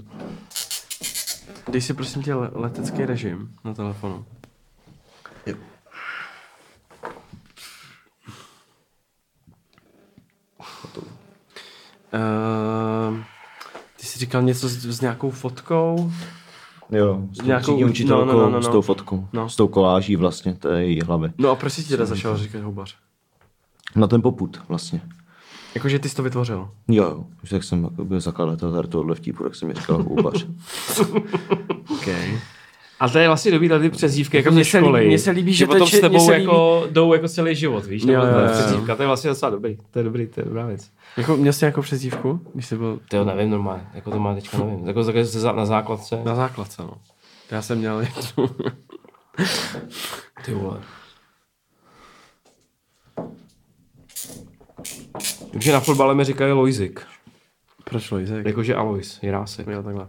[1.72, 4.26] Dej si prosím tě le- letecký režim na telefonu.
[5.46, 5.56] Jo.
[12.14, 13.18] Uh,
[14.00, 16.12] ty jsi říkal něco s, s nějakou fotkou?
[16.92, 18.72] Jo, s tou Nějakou- třídní učitelkou, no, no, no, no, s no.
[18.72, 19.50] tou fotkou, No.
[19.50, 21.32] s tou koláží vlastně té její hlavy.
[21.38, 22.96] No a proč jsi teda začal říkat houbař?
[23.96, 25.02] Na ten poput vlastně.
[25.76, 26.70] Jakože ty jsi to vytvořil.
[26.88, 30.04] Jo, jo, už jak jsem jako byl zakladatel tady tohohle vtípu, tak jsem mi říkal
[30.04, 30.46] houbař.
[32.02, 32.40] Okay.
[33.00, 35.08] A to je vlastně dobrý tady přezdívky jako Mně ze se líbí- školy.
[35.08, 38.04] mně se líbí, že to potom s tebou jako jdou jako celý život, víš?
[38.04, 38.50] Jo, jo, to je jo.
[38.54, 39.78] přezdívka, to je vlastně docela dobrý.
[39.92, 40.90] To je dobrý, to je dobrá věc.
[41.18, 44.36] Jako, měl jsi nějakou přezdívku, když jsi byl To jo, nevím normálně, jako to má
[44.36, 44.88] teďka nevím.
[44.88, 45.04] Jako
[45.56, 46.22] na základce.
[46.26, 46.94] na základce, no.
[47.52, 48.50] Já jsem měl jednu.
[50.46, 50.78] Ty vole.
[55.54, 57.02] Takže na fotbale mi říkají Loizik.
[57.84, 58.46] Proč Lojzek?
[58.46, 59.68] Jakože Alois, Jirásek.
[59.68, 60.08] Jo, takhle.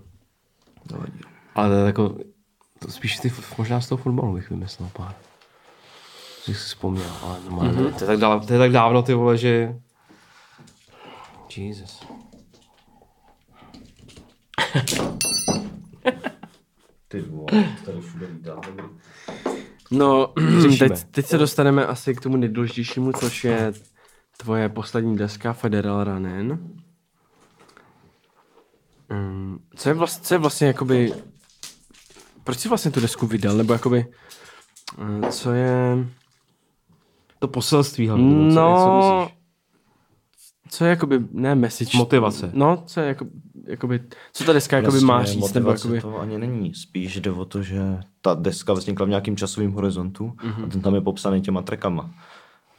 [1.54, 2.16] Ale to je jako,
[2.78, 5.14] to spíš ty, možná z toho fotbalu bych vymyslel pár.
[6.46, 7.92] Že si vzpomněl, ale normálně, mm-hmm.
[7.94, 9.74] to, je tak dávno, to je tak dávno, ty vole, že...
[11.56, 12.06] Jesus.
[17.08, 18.26] Ty vole, tady všude.
[19.90, 20.32] No,
[20.78, 23.72] teď, teď se dostaneme asi k tomu nejdůležitějšímu, což je
[24.36, 26.60] tvoje poslední deska Federal Running.
[29.10, 31.12] Um, co je vlastně, co je vlastně jakoby,
[32.44, 34.06] proč jsi vlastně tu desku vydal, nebo jakoby,
[35.26, 35.96] eh, co je,
[37.38, 39.38] To poselství hlavně, nebo co, No, co myslíš?
[40.68, 41.98] co je jakoby, ne message.
[41.98, 42.50] Motivace.
[42.54, 43.26] No, co je jako,
[43.66, 44.00] jakoby,
[44.32, 46.74] co ta deska jakoby má říct, nebo jakoby, to ani není.
[46.74, 47.80] Spíš jde o to, že
[48.20, 50.64] ta deska vznikla v nějakým časovým horizontu Mhm.
[50.64, 52.10] a ten tam je popsaný těma trackama.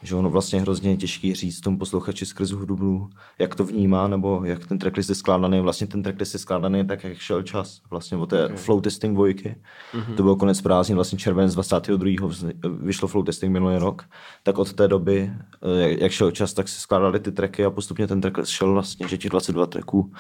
[0.05, 4.41] Že ono vlastně hrozně je těžký říct tomu posluchači skrz hudbu, jak to vnímá, nebo
[4.43, 5.59] jak ten tracklist je skládaný.
[5.59, 7.81] Vlastně ten tracklist je skládaný tak, jak šel čas.
[7.89, 8.57] Vlastně o té okay.
[8.57, 9.55] flow testing dvojky.
[9.93, 10.15] Mhm.
[10.15, 12.27] To byl konec prázdnin, vlastně červenec 22.
[12.27, 14.05] vz- vyšlo flow testing minulý rok.
[14.43, 15.31] Tak od té doby,
[15.63, 18.73] eh, jak- jak šel čas, tak se skládaly ty tracky a postupně ten tracklist šel
[18.73, 20.13] vlastně, že těch 22 tracků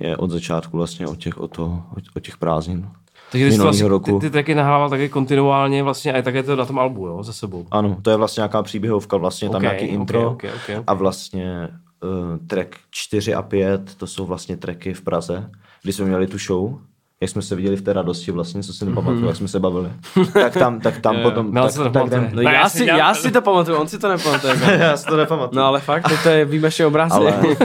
[0.00, 2.88] je od začátku vlastně od těch, od toho, od, od těch prázdnin.
[3.32, 4.18] Takže ty, vlastně, roku.
[4.18, 7.22] ty, ty tracky nahrával taky kontinuálně vlastně a je také to na tom albu, jo,
[7.22, 7.66] za sebou.
[7.70, 10.84] Ano, to je vlastně nějaká příběhovka, vlastně tam Ok, nějaký ok, intro ok, ok, ok.
[10.86, 11.68] a vlastně
[12.02, 15.50] uh, track 4 a 5, to jsou vlastně tracky v Praze,
[15.82, 16.78] kdy jsme měli tu show,
[17.20, 19.90] jak jsme se viděli v té radosti vlastně, co si nepamatuju, jak jsme se bavili.
[20.32, 22.68] tak tam, tak tam potom, Mel tak, se to tak, jdem, no Ne, já, já
[22.68, 24.56] si, já si to pamatuju, on si to nepamatuje.
[24.78, 25.60] já si to nepamatuju.
[25.60, 27.18] No ale fakt, to je výjimečný obrázek.
[27.18, 27.34] Ale...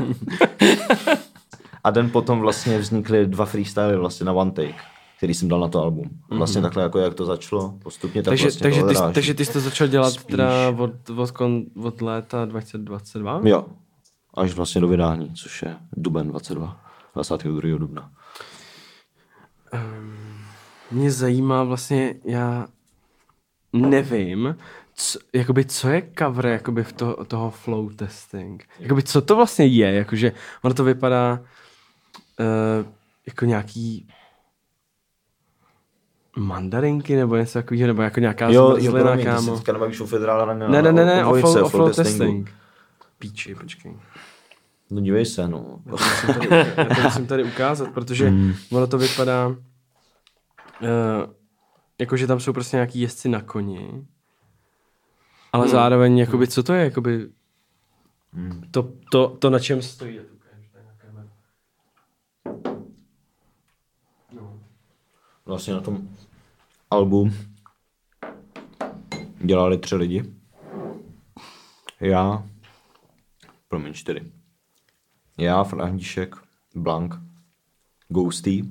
[1.83, 4.75] a den potom vlastně vznikly dva freestyly vlastně na one take,
[5.17, 6.09] který jsem dal na to album.
[6.29, 9.45] Vlastně takhle jako jak to začalo, postupně tak takže, vlastně takže, to ty, takže ty
[9.45, 10.25] jsi to začal dělat Spíš.
[10.25, 13.41] teda od, od, kon, od léta 2022?
[13.43, 13.65] Jo,
[14.33, 16.81] až vlastně do vydání, což je duben 22,
[17.13, 17.77] 22.
[17.77, 18.11] dubna.
[20.91, 22.67] Mě zajímá vlastně, já
[23.73, 24.55] nevím,
[24.95, 28.65] co, jakoby, co je cover jakoby v to, toho flow testing.
[28.79, 31.39] Jakoby, co to vlastně je, jakože ono to vypadá
[32.39, 32.85] uh,
[33.27, 34.07] jako nějaký
[36.37, 39.51] mandarinky nebo něco takového, nebo jako nějaká Jo, jo, zmrzlina, ty kámo.
[39.51, 42.17] se teďka nebavíš o federále, ne, Ne, ne, ne, ne, o, flow, o flow testingu.
[42.19, 42.51] testing.
[43.19, 43.97] Píči, počkej.
[44.89, 45.79] No dívej se, no.
[45.85, 48.53] Já to musím tady, já to musím tady ukázat, protože Hmm.
[48.71, 49.55] ono to vypadá, uh,
[51.99, 54.05] jako že tam jsou prostě nějaký jezdci na koni,
[55.53, 55.71] ale Hmm.
[55.71, 57.29] zároveň, jakoby, co to je, jakoby,
[58.71, 60.19] to, to, to, na čem stojí.
[65.45, 66.09] Vlastně na tom
[66.91, 67.31] albu
[69.43, 70.33] dělali tři lidi.
[71.99, 72.43] Já,
[73.67, 74.31] promiň, čtyři.
[75.37, 76.35] Já, František,
[76.75, 77.15] Blank,
[78.07, 78.65] Ghosty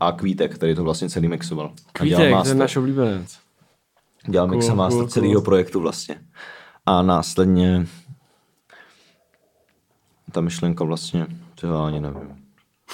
[0.00, 1.72] a Kvítek, který to vlastně celý mixoval.
[1.92, 2.56] Kvítek, master.
[2.56, 3.38] náš oblíbenec.
[4.28, 5.44] Dělal mix a Cool, master cool, celého cool.
[5.44, 6.20] projektu vlastně.
[6.86, 7.86] A následně
[10.32, 12.37] ta myšlenka vlastně, to já ani nevím.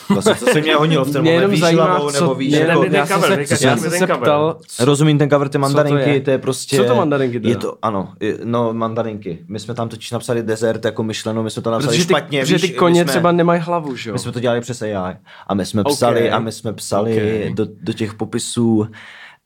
[0.09, 2.49] Vlastně, co se mě honilo v ten Mě moment, víš zajímá, hlavou, co- nebo víš,
[2.49, 4.17] mě jako, jenom- ten já jsem cover, se- říkáš, já jsem se cover.
[4.17, 6.21] ptal, Rozumím ten cover, ty mandarinky, je?
[6.21, 6.77] to je prostě...
[6.77, 7.49] Co to mandarinky teda?
[7.51, 9.39] Je to, ano, je, no mandarinky.
[9.49, 12.41] My jsme tam totiž napsali desert jako myšleno, my jsme to napsali Protože ty, špatně.
[12.41, 14.13] protože ty my koně jsme, třeba nemají hlavu, že jo?
[14.13, 16.33] My jsme to dělali přes AI a my jsme psali, Ok.
[16.35, 17.55] a my jsme psali Ok.
[17.55, 18.87] do, do těch popisů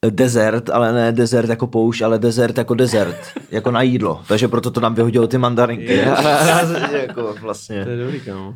[0.07, 3.17] eh, desert, ale ne desert jako poušť, ale desert jako desert,
[3.51, 4.21] jako na jídlo.
[4.29, 5.97] Takže proto to nám vyhodilo ty mandarinky.
[6.93, 7.85] jako vlastně.
[7.85, 8.55] To je dobrý, kámo.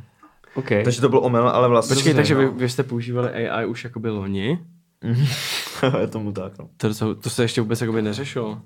[0.55, 0.69] OK.
[0.85, 1.95] Takže to byl omyl, ale vlastně...
[1.95, 4.59] Počkej, takže vy, vy jste používali AI už jakoby loni?
[6.01, 6.69] je tomu tak, no.
[6.77, 8.61] To, to, to se ještě vůbec jakoby neřešilo.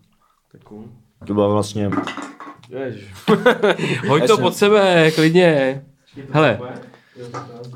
[0.52, 0.84] Tak cool.
[1.26, 1.90] To byla vlastně...
[4.08, 5.82] Hoď to pod sebe, klidně.
[6.30, 6.58] Hele,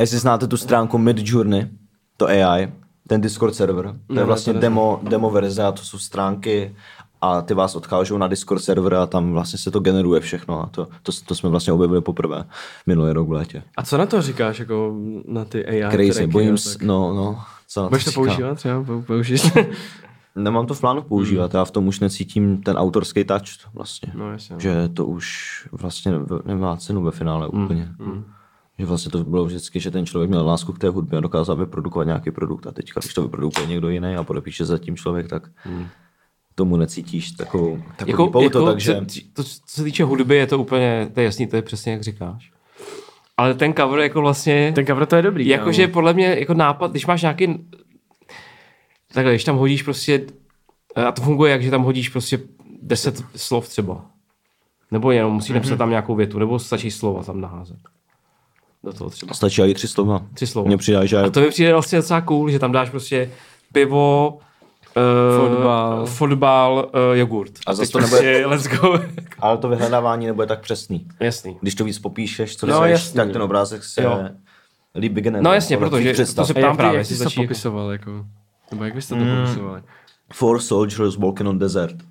[0.01, 1.68] Jestli znáte tu stránku Midjourney,
[2.16, 2.73] to AI,
[3.09, 4.73] ten Discord server, to je vlastně to neznám.
[4.73, 6.77] demo, demo verze a to jsou stránky
[7.22, 10.66] a ty vás odkážou na Discord server a tam vlastně se to generuje všechno a
[10.66, 12.44] to, to, to jsme vlastně objevili poprvé
[12.87, 13.62] minulý rok v létě.
[13.76, 14.96] A co na to říkáš, jako
[15.28, 18.24] na ty AI Crazy, tracky, bojím se, no, no, co na Budeš to říkám?
[18.26, 18.83] používat třeba?
[18.83, 19.52] Pou- Použiješ?
[20.37, 24.12] Nemám to v plánu používat, já v tom už necítím ten autorský touch vlastně.
[24.14, 24.56] no jasně.
[24.59, 25.28] Že to už
[25.72, 27.88] vlastně ne- nemá cenu ve finále úplně.
[28.78, 31.56] Že vlastně to bylo vždycky, že ten člověk měl lásku k té hudbě a dokázal
[31.56, 35.28] vyprodukovat nějaký produkt a teďka, když to vyprodukuje někdo jiný a podepíše za tím člověk,
[35.28, 35.48] tak
[36.61, 38.94] tomu necítíš takovou, takový jako, pouto, jako takže...
[39.07, 41.92] co, to, co se týče hudby, je to úplně, to je jasný, to je přesně
[41.92, 42.53] jak říkáš.
[43.37, 45.49] Ale ten cover jako vlastně, Ten cover to je dobrý.
[45.49, 45.92] jakože kámo.
[45.92, 47.46] podle mě jako nápad, když máš nějaký,
[49.12, 50.27] takhle, když tam hodíš prostě,
[50.94, 52.38] a to funguje jak, že tam hodíš prostě
[52.83, 54.05] 10 slov třeba.
[54.90, 57.79] Nebo jenom musíš napsat tam nějakou větu, nebo stačí slova tam naházet.
[58.85, 59.35] Do toho třeba.
[59.35, 60.23] Stačí i tři slova.
[60.35, 60.68] Tři slova.
[60.68, 63.31] Mně přidá, že A to mi přijde vlastně docela cool, že tam dáš prostě
[63.73, 64.38] pivo,
[64.96, 66.07] uh, Fotbal.
[66.07, 67.53] fotbal uh, jogurt.
[67.66, 69.00] A zas Teď to prostě, let's go.
[69.38, 71.07] ale to vyhledávání nebude tak přesný.
[71.20, 71.57] Jasný.
[71.61, 73.16] Když to víc popíšeš, co No, jasný.
[73.16, 74.20] tak ten obrázek se Jo.
[74.94, 75.44] líp vygeneruje.
[75.44, 76.42] No jasně, protože představ.
[76.42, 78.24] to se ptám právě, jak jestli jsi to popisoval, jako?
[78.70, 79.37] Nebo jak byste to Mm.
[79.44, 79.83] popisovali?
[80.33, 81.96] Four soldiers walking on desert.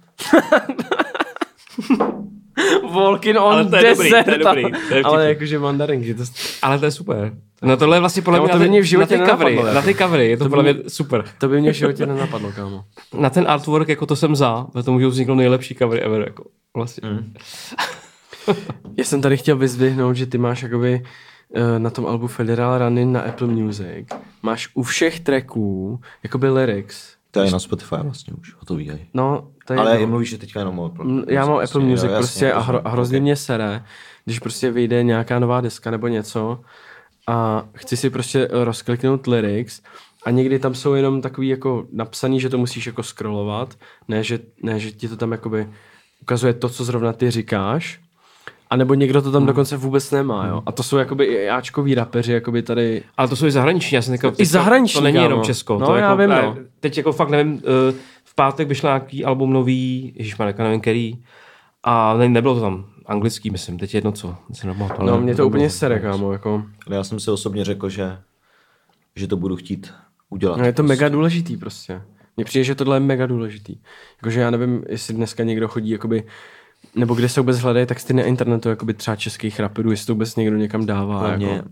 [2.94, 6.14] Walking on Ale to je dobrý, desert, to je dobrý, to je ale jakože mandarinky,
[6.14, 6.24] to,
[6.62, 7.34] Ale to je super.
[7.62, 9.26] No tohle je vlastně podle Kámo, mě to na, by ty, mě v životě na
[9.26, 9.94] ty covery, nenapadlo, na jako.
[9.94, 11.24] ty covery, je to, To by podle mě- super.
[11.38, 12.84] to by mě v životě nenapadlo, kámo.
[13.20, 16.44] Na ten artwork, jako to jsem za, to můžou vzniknout nejlepší covery ever, jako
[16.76, 17.10] vlastně.
[17.10, 17.34] Mm.
[18.98, 21.04] Já jsem tady chtěl vyzdvihnout, že ty máš jakoby
[21.56, 24.08] eh, na tom albu Federal Running na Apple Music.
[24.42, 27.19] Máš u všech tracků jakoby lyrics.
[27.32, 29.00] To je na Spotify vlastně už, hotový aj.
[29.14, 30.08] No, to je Ale jedno.
[30.08, 31.06] mluvíš, že teďka jenom o Apple.
[31.28, 33.22] Já mám Apple Music jo, jasně, prostě a, jasně, hro, a hrozně ok.
[33.22, 33.84] mě sere,
[34.26, 36.62] když prostě vyjde nějaká nová deska nebo něco
[37.28, 39.82] a chci si prostě rozkliknout lyrics
[40.26, 43.76] a někdy tam jsou jenom takový jako napsaný, že to musíš jako scrollovat,
[44.08, 45.70] ne že, ne, že ti to tam jakoby
[46.22, 48.00] ukazuje to, co zrovna ty říkáš,
[48.70, 50.64] a nebo někdo to tam dokonce vůbec nemá, jo.
[50.66, 54.02] A to jsou jakoby i Ačkoví rapeři, jakoby tady Ale to jsou i zahraniční, já
[54.02, 55.26] jsem teďka, teďka zahraniční, to není kámo.
[55.26, 55.80] jenom Česko.
[55.80, 56.58] No, to já jako, vím, no.
[56.80, 61.14] Teď jako fakt nevím, eh, v pátek vyšel nějaký album nový, ježišmarja, nevím který,
[61.84, 64.36] a ne, nebylo to tam anglický, myslím, teď je jedno co.
[64.66, 66.64] Nepamatuju, No, ale mě to úplně sere, kámo, jako.
[66.88, 68.18] Ale já jsem si osobně řekl, že,
[69.16, 69.94] že to budu chtít
[70.30, 70.58] udělat.
[70.58, 72.02] No, je to mega důležitý prostě.
[72.38, 73.76] Mně přijde, že tohle je mega důležitý.
[74.22, 76.24] Jakože já nevím, jestli dneska někdo chodí, jakoby,
[76.96, 80.36] nebo kde se vůbec hledají texty na internetu, jakoby třeba českých raperů, jestli to vůbec
[80.36, 81.20] někdo někam dává.
[81.20, 81.70] Hlavně, Jako.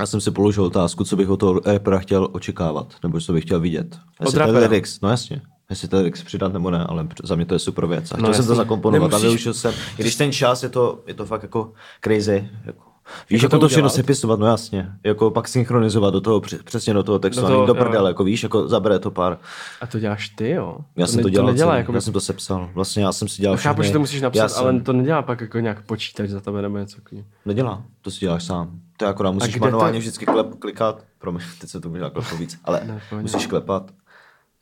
[0.00, 3.44] já jsem si položil otázku, co bych od toho rapera chtěl očekávat, nebo co bych
[3.44, 3.98] chtěl vidět.
[4.20, 4.58] Jestli ten rapera?
[4.60, 7.86] lyrics, no jasně, jestli ten lyrics přidat nebo ne, ale za mě to je super
[7.86, 8.12] věc.
[8.12, 8.56] A chtěl No jsem to jasně.
[8.64, 11.72] zakomponovat Nemusíš- a využil jsem, i když ten čas je to, je to fakt jako
[12.04, 12.84] crazy, jako,
[13.30, 14.92] Víš, Jako jako to to všechno sepisovat, no jasně.
[15.04, 18.24] Jako pak synchronizovat do toho, přesně do toho textu, Do do, toho, do prdele, jako
[18.24, 19.38] víš, jako zabere to pár.
[19.80, 20.76] A to děláš ty, jo?
[20.96, 22.70] Já to jsem to ne- dělal, to nedělá, celý, jakoby, já jsem to sepsal.
[22.74, 24.92] Vlastně já jsem si dělal chápu, všechny- že to musíš já napsat, jsem, ale to
[24.92, 27.26] nedělá pak jako nějak počítač za tebe nebo něco takového.
[27.46, 28.70] Nedělá, to si děláš sám.
[28.96, 32.38] To je akorát musíš manuálně to- vždycky klep, klikat, promiň, teď se to možná klepnu
[32.38, 33.90] víc, ale Ne, musíš klepat,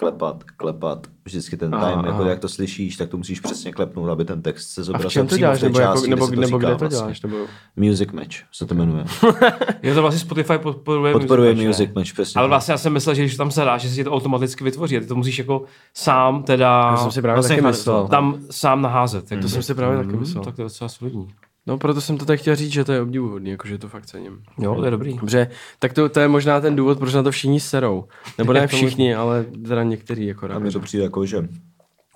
[0.01, 2.31] klepat, klepat, vždycky ten Aha, time, jako aha.
[2.31, 5.11] jak to slyšíš, tak to musíš přesně klepnout, aby ten text se A v zobrazil
[5.11, 5.59] čem to přímo děláš?
[5.59, 6.99] v té Nebo, jako, části, nebo, kde se to nebo kde to vlastně.
[6.99, 7.23] děláš?
[7.23, 7.37] Nebo...
[7.77, 9.05] Music Match se to jmenuje.
[9.83, 11.67] Je to vlastně Spotify podporuje, Podporuje Match, ne?
[11.69, 12.39] Music Match, přesně.
[12.39, 14.97] Ale vlastně já jsem myslel, že když tam zadáš, že si to automaticky vytvoří.
[14.97, 18.09] A ty to musíš jako sám teda Já jsem si právě vlastně taky myslel.
[18.09, 19.29] tam sám naházet.
[19.29, 20.45] Tak To jsem si právě taky myslel.
[20.45, 21.29] tak to je docela solidní.
[21.69, 24.43] No, proto jsem to tak chtěl říct, že to je obdivuhodný, jakože to fakt cením.
[24.59, 25.15] Jo, to je dobrý.
[25.17, 28.09] Dobře, tak to, to je možná ten důvod, proč na to všichni serou.
[28.39, 31.49] Nebo ne to všichni, ale teda některý jako A mi to přijde jako, že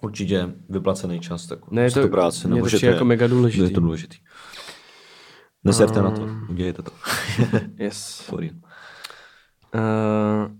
[0.02, 3.26] určitě vyplacený čas, tak Ne, za to- mně nebo to že přijde je- jako mega
[3.26, 3.64] důležitý.
[3.64, 4.16] Je to důležitý.
[5.64, 6.90] Neserte na to, udělejte to.
[7.78, 8.20] Yes.
[8.20, 8.54] For real.
[9.74, 10.52] Uh,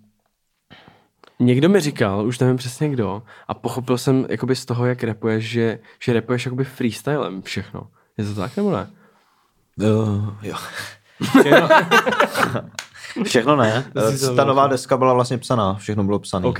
[1.41, 5.45] někdo mi říkal, už nevím přesně kdo, a pochopil jsem jakoby z toho, jak rapuješ,
[5.45, 7.87] že, že rapuješ jakoby freestylem všechno.
[8.29, 8.91] Je to tak nebo ne?
[9.81, 10.57] Uh, jo.
[13.25, 13.85] Všechno ne.
[14.21, 16.47] To Ta nová deska byla vlastně psaná, všechno bylo psané.
[16.47, 16.59] OK,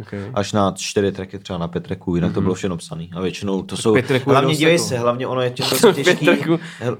[0.00, 0.12] OK.
[0.34, 3.06] Až na čtyři tracky, třeba na pět tracků, jinak to bylo všechno psané.
[3.16, 3.96] A většinou to jsou...
[4.26, 4.84] hlavně dívej jako.
[4.84, 6.28] se, hlavně ono je tě hrozně těžký,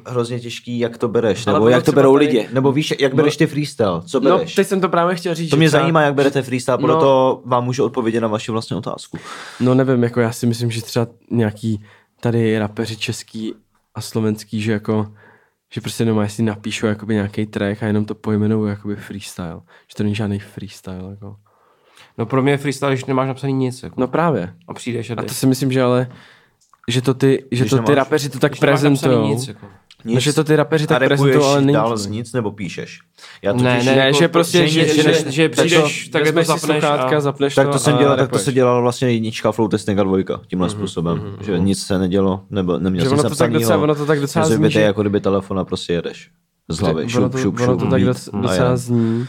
[0.07, 3.15] hrozně těžký, jak to bereš, Ale nebo jak to berou tady- lidi, nebo víš, jak
[3.15, 4.55] bereš ty freestyle, co No, bereš.
[4.55, 5.51] teď jsem to právě chtěl říct.
[5.51, 6.87] to mě třeba- zajímá, jak berete freestyle, No.
[6.87, 9.19] proto vám můžu odpovědět na vaši vlastní otázku.
[9.61, 11.85] No nevím, jako já si myslím, že třeba nějaký
[12.21, 13.55] tady rapeři český
[13.95, 15.13] a slovenský, že jako
[15.75, 19.61] že prostě jenom si napíšou jakoby nějaký track a jenom to pojmenují jakoby freestyle.
[19.89, 21.11] Že to není žádný freestyle.
[21.11, 21.37] Jako.
[22.19, 23.83] No pro mě je freestyle, když nemáš napsaný nic.
[23.83, 24.01] Jako.
[24.01, 24.55] No právě.
[24.69, 26.07] A přijdeš a A to si myslím, že ale
[26.89, 29.37] že to ty, že Když to ty nemáš- rapeři to tak prezentují.
[30.05, 30.15] Nic.
[30.15, 31.97] No, že to ty rapeři tak prezentují, ale není dál to.
[31.97, 32.99] z nic, nebo píšeš?
[33.43, 36.41] Já Ne, totiž- ne, Ne, jako že prostě, že- že, že- že, přijdeš, tak to
[36.41, 39.53] si zapneš a- zapneš tak to to, jsem dělal, tak to se dělalo vlastně jednička,
[39.53, 41.45] flow testing a dvojka, tímhle mm-hmm, způsobem, mm-hmm.
[41.45, 44.21] že nic se nedělo, nebo neměl Že jsem ono to tak docela- ono to tak
[44.21, 46.31] docela zní, jako kdyby telefon a prostě jedeš
[46.69, 49.27] z hlavy, šup, to, šup, ono šup, to tak a docela zní.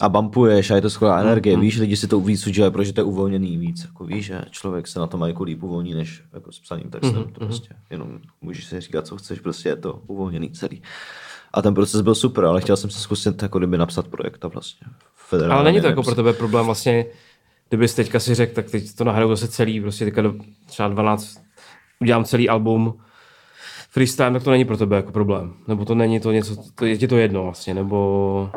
[0.00, 3.00] A bumpuješ a je to skvělá energie, víš, lidi si to víc užívají, protože to
[3.00, 6.22] je uvolněný víc, jako víš, že člověk se na to má jako líp uvolní, než
[6.32, 10.02] jako s psaným textem, to prostě jenom můžeš si říkat, co chceš, prostě je to
[10.06, 10.82] uvolněný celý.
[11.52, 14.48] A ten proces byl super, ale chtěl jsem si zkusit jako kdyby napsat projekt a
[14.48, 14.86] vlastně.
[15.16, 17.06] Federálně Ale není to jako pro tebe problém vlastně,
[17.68, 20.34] kdybys teďka si řekl, tak teď to nahraju zase celý, prostě teďka do
[20.66, 21.40] třeba 12,
[22.00, 22.94] udělám celý album,
[23.90, 25.54] freestyle, tak to není pro tebe jako problém.
[25.68, 28.50] Nebo to není to něco, to je ti to jedno vlastně, nebo...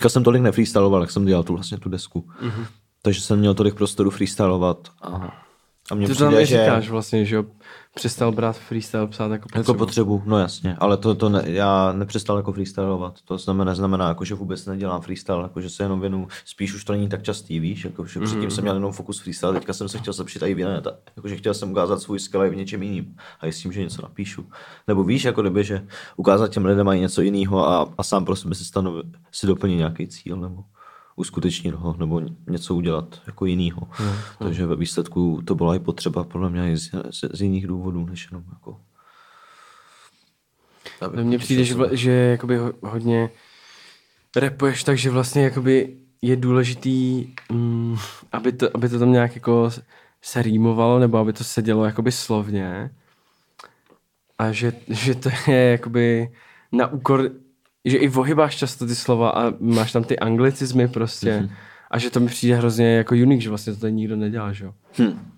[0.00, 2.24] Teďka jsem tolik nefreestyloval, jak jsem dělal tu vlastně tu desku.
[2.42, 2.66] Mm-hmm.
[3.02, 5.40] Takže jsem měl tolik prostoru freestylovat a,
[5.90, 7.44] a mně Ty to tam přijde, i že říkáš vlastně, že jo,
[7.94, 9.60] přestal brát freestyle psát jako potřebu.
[9.60, 14.08] jako potřebu, no jasně, ale to, to ne, já nepřestal jako freestylovat, to znamená, znamená
[14.08, 17.22] jako, že vůbec nedělám freestyle, jako, že se jenom věnu, spíš už to není tak
[17.22, 18.50] častý, víš, jako, že předtím Mhm.
[18.50, 21.28] jsem měl jenom fokus freestyle, teďka jsem se chtěl zlepšit i v jiné, ta, jako,
[21.28, 23.80] že chtěl jsem ukázat svůj skill i v něčem jiným a i s tím, že
[23.80, 24.46] něco napíšu.
[24.88, 28.36] Nebo víš, jako kdyby, že ukázat těm lidem mají něco jiného a, a sám pro
[28.36, 30.64] sebe si stanovit, si doplnit nějaký cíl, nebo
[31.20, 33.80] uskutečnit ho, nebo něco udělat jako jinýho.
[34.00, 34.16] Mhm.
[34.38, 38.06] Takže ve výsledku to byla i potřeba podle mě i z, z, z jiných důvodů,
[38.06, 38.80] než jenom jako
[41.22, 43.30] Mně přijde, že, že jakoby ho- hodně
[44.36, 47.96] repuješ tak, že vlastně jakoby je důležitý, mm,
[48.32, 49.70] aby, to, aby to tam nějak jako
[50.22, 52.90] se rýmovalo, nebo aby to se dělo jakoby slovně.
[54.38, 56.32] A že, že to je jakoby
[56.72, 57.30] na úkor,
[57.84, 61.36] že i ohybáš často ty slova a máš tam ty anglicizmy prostě.
[61.36, 61.46] Mhm.
[61.46, 61.52] Mm-hmm.
[61.90, 64.64] A že to mi přijde hrozně jako unik, že vlastně to tady nikdo nedělá, že
[64.64, 64.72] jo.
[64.98, 65.30] Hm.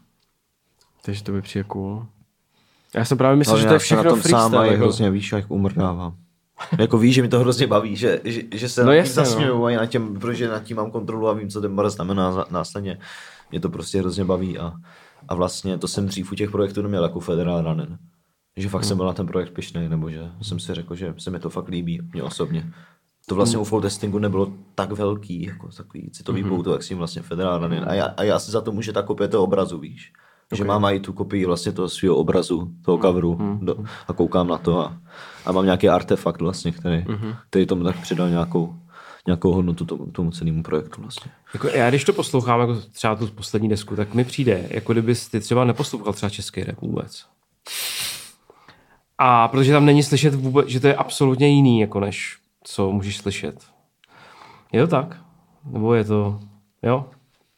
[1.05, 2.07] Takže to mi přijde cool.
[2.95, 4.63] Já jsem právě myslel, Ale že to je se na všechno tom sám freestyle.
[4.69, 4.85] a Jako.
[4.85, 6.15] hrozně víš, jak umrdávám.
[6.79, 9.25] jako víš, že mi to hrozně baví, že, že, že se No no, jasně, no.
[9.27, 12.45] zasměju a na těm, protože nad tím mám kontrolu a vím, co ten bar znamená
[12.51, 12.99] následně.
[13.51, 14.73] Mě to prostě hrozně baví a,
[15.29, 17.99] a vlastně to jsem dřív u těch projektů neměl jako Federal Runner.
[18.57, 18.89] Že fakt Hmm.
[18.89, 21.51] jsem byl na ten projekt pišnej, nebo že jsem si řekl, že se mi to
[21.51, 22.73] fakt líbí, mě osobně.
[23.27, 23.63] To vlastně Hmm.
[23.63, 26.49] u flow testingu nebylo tak velký, jako takový citový mm-hmm.
[26.49, 27.85] pouto, jak s tím vlastně Federal Runner.
[27.89, 30.13] A já, a já si za to může ta kopie toho obrazu, víš.
[30.55, 33.77] Že mám i tu kopii vlastně toho svého obrazu, toho coveru do,
[34.09, 34.97] a koukám na to a,
[35.47, 37.05] a mám nějaký artefakt vlastně, který,
[37.51, 38.75] který tomu tak přidal nějakou,
[39.27, 41.33] nějakou hodnotu tomu, tomu celému projektu vlastně.
[41.55, 45.29] Jako já když to poslouchám, jako třeba tu poslední desku, tak mi přijde, jako kdybys
[45.29, 47.27] ty třeba neposlouchal třeba český rap vůbec.
[49.25, 53.17] A protože tam není slyšet vůbec, že to je absolutně jiný, jako než co můžeš
[53.17, 53.65] slyšet.
[54.73, 55.17] Je to tak?
[55.73, 56.41] Nebo je to,
[56.83, 57.07] jo?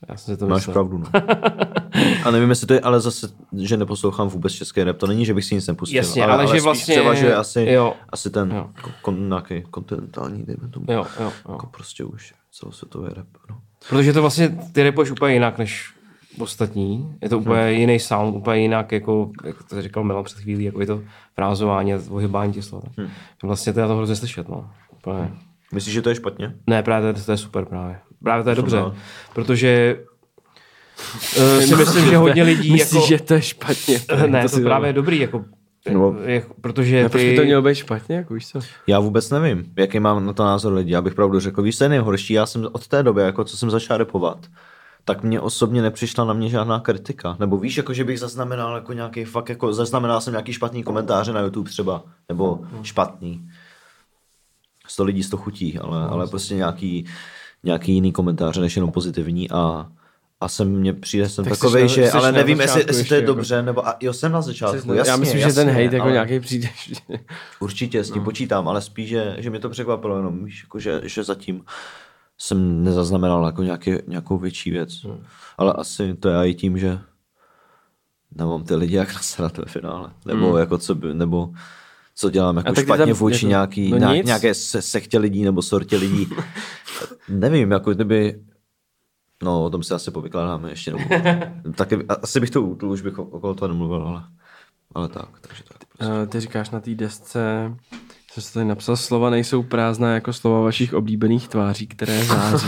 [0.09, 0.73] Já jsem si to Máš myslel.
[0.73, 1.07] pravdu, no.
[2.25, 5.35] A nevím, jestli to je, ale zase, že neposlouchám vůbec český rap, to není, že
[5.35, 5.97] bych si nic nepustil.
[5.97, 7.95] Jasně, ale že spíš vlastně- převažuje asi, jo.
[8.09, 8.71] asi ten Jo.
[8.83, 10.87] ko- kon, nějaký kontinentální, dejme tomu.
[10.89, 11.53] Jo, jo, jo.
[11.53, 13.59] Jako prostě už celosvětový rap, no.
[13.89, 15.94] Protože to vlastně, ty rapuješ úplně jinak než
[16.39, 17.15] ostatní.
[17.23, 17.71] Je to úplně Hmm.
[17.81, 21.01] jiný sound, úplně jinak, jako, jak to říkal Milan před chvílí, jako je to
[21.35, 22.85] frázování a ohybání těch slov.
[22.99, 23.09] Hmm.
[23.43, 24.71] Vlastně to je to hrozně slyšet, no.
[24.93, 25.31] Úplně.
[25.73, 26.55] Myslíš, že to je špatně?
[26.67, 27.99] Ne, právě to, to je super právě.
[28.23, 28.95] Právě to je dobře, rád.
[29.35, 29.99] protože
[31.39, 33.07] uh, si myslím, že hodně lidí Myslíš, jako...
[33.07, 34.01] že to je špatně?
[34.27, 35.45] ne, to si právě je dobrý, jako,
[35.93, 36.17] No.
[36.23, 37.37] jak, protože Ne, proč by ty...
[37.37, 38.61] to mělo být špatně, jako víš co?
[38.87, 40.93] Já vůbec nevím, jaký mám na to názor lidi.
[40.93, 43.71] Já bych pravdu řekl, víš, je nejhorší, já jsem od té doby, jako co jsem
[43.71, 44.47] začal repovat,
[45.05, 47.37] tak mě osobně nepřišla na mě žádná kritika.
[47.41, 51.33] Nebo víš, jako že bych zaznamenal jako nějaký fakt, jako zaznamenal jsem nějaký špatný komentáře
[51.33, 53.49] na YouTube třeba, nebo špatný.
[54.89, 57.07] 100 lidí 100 chutí, ale, ale prostě nějaký,
[57.65, 59.87] nějaký jiný komentáře, než jenom pozitivní a
[60.41, 63.15] a jsem mně přijde jsem Tak takový, na- že, jsi ale nevím, jestli, jestli to
[63.15, 63.33] je jako.
[63.35, 66.03] dobře, nebo a jo, jsem na začátku, jasně, Já myslím, jasně, že ten hate jako
[66.03, 66.69] ale- nějaký přijde.
[67.61, 68.25] Určitě s tím no.
[68.25, 71.65] počítám, ale spíš, že, že mě to překvapilo jenom, víš, jako že, že zatím
[72.39, 75.05] jsem nezaznamenal jako nějaký, nějakou větší věc.
[75.05, 75.25] Hmm.
[75.59, 76.99] Ale asi to je i tím, že
[78.35, 80.11] nemám ty lidi jak nasrat ve finále.
[80.27, 80.59] Nebo hmm.
[80.59, 81.51] jako co by, nebo
[82.15, 85.45] co dělám jako tak špatně tam vůči jako- nějaký, no nějak, nějaké se, sechtě lidí
[85.45, 86.29] nebo sortě lidí.
[87.29, 88.41] Nevím, jako kdyby,
[89.43, 90.93] no o tom si asi povykládáme ještě.
[90.93, 91.05] Nebo,
[91.77, 94.25] taky, asi bych to utl, už bych okolo toho nemluvil, ale,
[94.95, 95.41] ale tak.
[95.41, 96.09] Takže tak.
[96.09, 97.77] Uh, ty říkáš na té desce,
[98.35, 102.67] co jsi tady napsal, slova nejsou prázdná jako slova vašich oblíbených tváří, které září.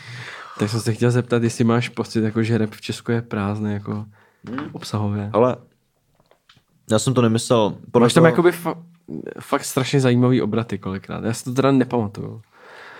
[0.58, 3.72] tak jsem se chtěl zeptat, jestli máš pocit, jako, že rap v Česku je prázdný
[3.72, 4.04] jako
[4.72, 5.30] obsahově.
[5.32, 5.56] Ale
[6.90, 7.74] já jsem to nemyslel.
[7.90, 8.82] Podle Máš tam toho- jakoby fa-
[9.40, 11.24] fakt strašně zajímavý obraty kolikrát.
[11.24, 12.42] Já si to teda nepamatuju.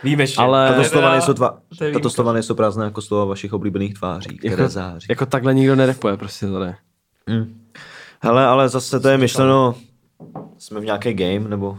[0.05, 0.43] Výjimečně.
[0.45, 3.53] Ale- Tato To slova, nejsou dva, to je tato slova nejsou prázdné jako slova vašich
[3.53, 5.07] oblíbených tváří, které Jako, září.
[5.11, 6.75] jako takhle nikdo nerepuje prostě tady.
[7.27, 7.61] Mm.
[8.23, 9.75] Hele, ale zase to je myšleno,
[10.59, 11.79] jsme v nějaké game, nebo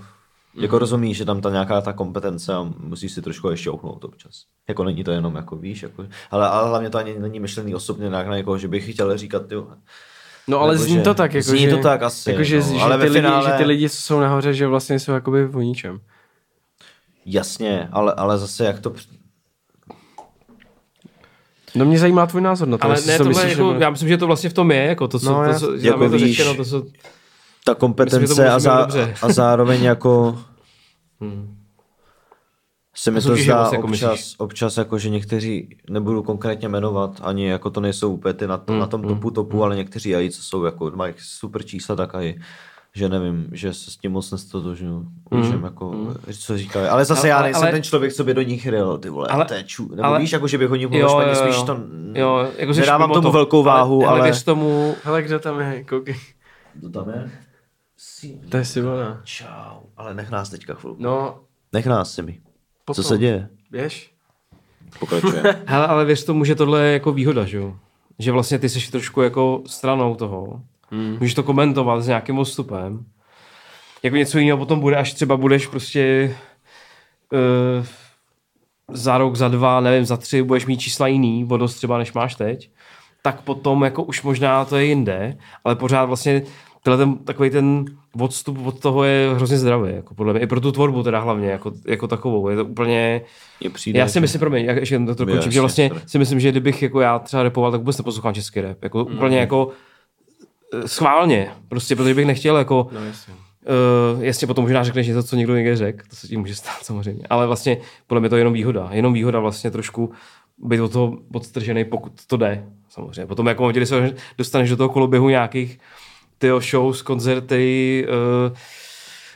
[0.60, 4.32] jako rozumíš, že tam ta nějaká ta kompetence a musíš si trošku ještě šťouchnout občas.
[4.68, 8.10] Jako není to jenom jako víš, jako, ale, ale hlavně to ani není myšlený osobně
[8.10, 9.56] nějak na někoho, že bych chtěl říkat, ty
[10.48, 12.58] No ale Nebo zní že- to tak, jako zní že, to tak asi, jako, že,
[12.60, 15.12] no, že, ale ty lidi, finále- že ty lidi, co jsou nahoře, že vlastně jsou
[15.12, 16.00] jakoby o ničem.
[17.26, 18.94] jasně, ale, ale zase jak to,
[21.76, 22.86] No mě zajímá tvůj názor na to.
[22.86, 24.84] Ale ne, si to myslíš, jako, nebo- já myslím, že to vlastně v tom je,
[24.86, 26.86] jako to, co, No, to, já- co jako jako to víš, řečeno, to, co,
[27.66, 28.88] ta kompetence Myslím, že a, zá,
[29.22, 30.42] a zároveň jako
[32.96, 34.36] se mi to zdá jako občas, myslíš?
[34.38, 38.72] občas jako, že někteří, nebudu konkrétně jmenovat, ani jako to nejsou úplně ty na, to,
[38.74, 42.16] Hmm, na tom topu topu, ale někteří aj, co jsou jako, mají super čísla, tak
[42.16, 42.36] aj,
[42.96, 46.88] že nevím, že se s tím moc nestotožňuji, můžem jako, co říkají.
[46.88, 49.10] Ale zase Ale- já ale- nejsem ale- ten člověk, co by do nich ryl, ty
[49.10, 49.88] vole, Ale- čů.
[49.90, 51.80] Nebo ale- víš, jako, že bych o nich mluvil Jo, špatně, spíš to,
[52.14, 53.32] jo, jako nedávám tomu to.
[53.32, 54.20] velkou váhu, ale...
[54.20, 55.84] ale věř tomu, Hele, kdo tam je?
[55.84, 56.16] Koukej.
[56.82, 57.32] To tam je?
[58.50, 59.22] To je Simona.
[59.24, 61.04] Čau, ale nech nás teďka chvilku.
[61.04, 61.40] No,
[61.74, 62.34] Nech nás si mi.
[62.34, 62.42] Co
[62.86, 63.04] Potom.
[63.04, 63.50] se děje?
[63.72, 64.12] běž.
[65.00, 65.44] Pokračuje.
[65.66, 67.76] hele, ale věř tomu, že tohle je jako výhoda, že jo?
[68.20, 70.62] Že vlastně ty jsi trošku jako stranou toho.
[70.92, 71.18] Hmm.
[71.20, 73.06] Můžeš to komentovat s nějakým odstupem.
[74.04, 76.36] Jako něco jiného potom bude, až třeba budeš prostě
[77.34, 77.86] uh,
[78.92, 82.14] za rok, za dva, nevím, za tři budeš mít čísla jiný, o dost třeba než
[82.14, 82.72] máš teď,
[83.22, 86.42] tak potom jako už možná to je jinde, ale pořád vlastně
[86.84, 87.86] tenhle ten, takový ten
[88.20, 91.50] odstup od toho je hrozně zdravý, jako podle mě, i pro tu tvorbu teda hlavně,
[91.50, 93.22] jako, jako takovou, je to úplně,
[93.62, 96.52] Mně přijde, já si myslím, promiň, jak ještě to, končím, že vlastně si myslím, že
[96.52, 99.16] kdybych jako já třeba repoval, tak vůbec neposlouchám český rap, jako mm.
[99.16, 99.70] úplně jako
[100.74, 103.34] eh, schválně, prostě, protože bych nechtěl jako, No jasně.
[104.16, 106.78] Uh, jasně potom možná řekneš něco, co někdo někde řekl, to se tím může stát
[106.82, 107.78] samozřejmě, ale vlastně
[108.08, 110.12] podle mě to je jenom výhoda, jenom výhoda vlastně trošku
[110.58, 113.26] být od toho odstržený, pokud to jde, samozřejmě.
[113.26, 115.80] Potom jako v momentě, kdy se dostaneš do toho koloběhu nějakých
[116.40, 118.08] tyho shows, koncerty,
[118.50, 118.58] uh,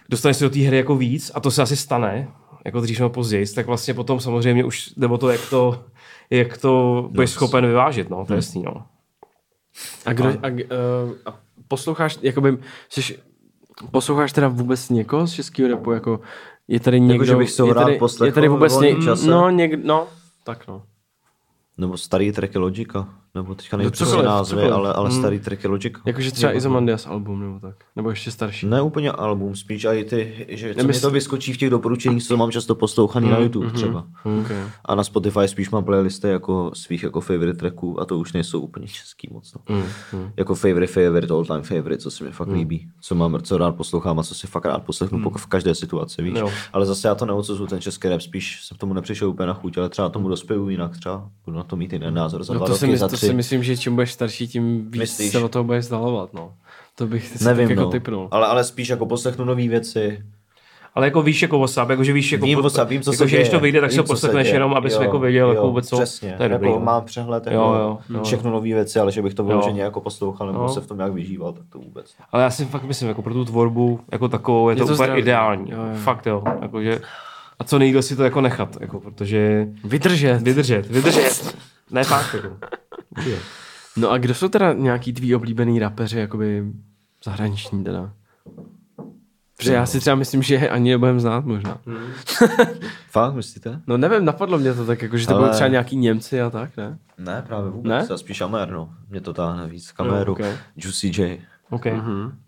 [0.09, 2.27] dostaneš se do té hry jako víc a to se asi stane,
[2.65, 5.83] jako dřív nebo později, tak vlastně potom samozřejmě už jde o to, jak to,
[6.29, 8.85] jak to budeš schopen vyvážit, no, to je jasný, no.
[10.05, 12.57] A, kdo, a, uh, a posloucháš, jakoby,
[12.89, 13.19] jsi,
[13.91, 16.19] posloucháš teda vůbec někoho z českého rapu, jako
[16.67, 18.73] je tady někdo, že bych ho je tady, je tady vůbec
[19.05, 19.27] čase?
[19.27, 20.07] no, něk, no,
[20.43, 20.83] tak no.
[21.77, 24.73] Nebo starý tracky Logika, nebo teďka nejsou přesně cokoliv, názvy, cokoliv.
[24.73, 26.01] ale, ale starý tracky Logika.
[26.05, 28.65] Jakože třeba Izomandias album nebo tak, nebo ještě starší.
[28.65, 32.23] Ne úplně album, spíš i ty, že co mi Nemysl- to vyskočí v těch doporučeních,
[32.23, 34.05] co mám často poslouchaný na YouTube třeba.
[34.41, 34.63] Okay.
[34.85, 38.59] A na Spotify spíš mám playlisty jako svých jako favorite tracků a to už nejsou
[38.59, 39.53] úplně český moc.
[39.69, 39.83] No.
[40.37, 42.89] Jako favorite, favorite, all time favorite, co se mi fakt líbí.
[43.01, 45.29] Co mám, co rád poslouchám a co si fakt rád poslechnu mm.
[45.37, 46.39] v každé situaci, víš.
[46.39, 46.51] Jo.
[46.73, 49.77] Ale zase já to neodsuzuju ten český rap, spíš jsem tomu nepřišel úplně na chuť,
[49.77, 52.67] ale třeba tomu dospěju jinak, třeba budu na to mít jiný názor za No dva
[52.67, 53.22] roky, za tři.
[53.27, 55.31] Si myslím, že čím budeš starší, tím víc Myslíš?
[55.31, 56.53] se o toho budeš vzdalovat, no.
[56.95, 57.89] To bych si Nevím, tak jako no.
[57.91, 58.27] typnul.
[58.31, 60.23] ale, ale spíš jako poslechnu nové věci,
[60.95, 62.45] Ale jako víš jako WhatsApp, jako že víš jako...
[62.45, 64.73] Vím, WhatsApp, vím, co jako, se že když to vyjde, tak vím, se poslechneš jenom,
[64.73, 65.95] abys Jo, jako věděl, jo, jako vůbec co.
[65.97, 66.85] Přesně, To je dobrý, jako no.
[66.85, 68.23] mám přehled, jako Jo, jo, jo.
[68.23, 70.69] všechno nové věci, ale že bych to vyloženě jako poslouchal nebo Jo.
[70.69, 72.13] se v tom nějak vyžíval, tak to vůbec.
[72.31, 74.93] Ale já si fakt myslím, jako pro tu tvorbu jako takovou je, Je to, to
[74.93, 75.21] úplně zdravý.
[75.21, 75.71] ideální.
[75.71, 75.95] Jo, jo.
[75.95, 76.43] Fakt jo.
[76.61, 77.01] Jako, že,
[77.59, 80.41] a co nejdíl si to jako nechat, jako, protože Vydržet.
[80.41, 81.55] vydržet, vydržet.
[81.91, 82.47] Ne fakt, jako.
[83.97, 86.63] No a kdo jsou teda nějaký tví oblíbený rapeři, jakoby
[87.25, 88.13] zahraniční teda?
[89.57, 91.77] Protože já si třeba myslím, že je ani nebudem znát možná.
[93.09, 93.81] Fakt, myslíte?
[93.87, 96.49] No nevím, napadlo mě to tak, jako, že to Ale- budou třeba nějaký Němci a
[96.49, 96.97] tak, ne?
[97.17, 97.89] Ne, právě vůbec.
[97.89, 98.07] Ne?
[98.09, 98.93] Já spíš Amer, no.
[99.09, 99.91] Mě to táhne víc.
[99.91, 100.57] Kameru, Jo, ok.
[100.77, 101.41] Juicy J.
[101.69, 101.85] OK.
[101.85, 102.39] Mhm.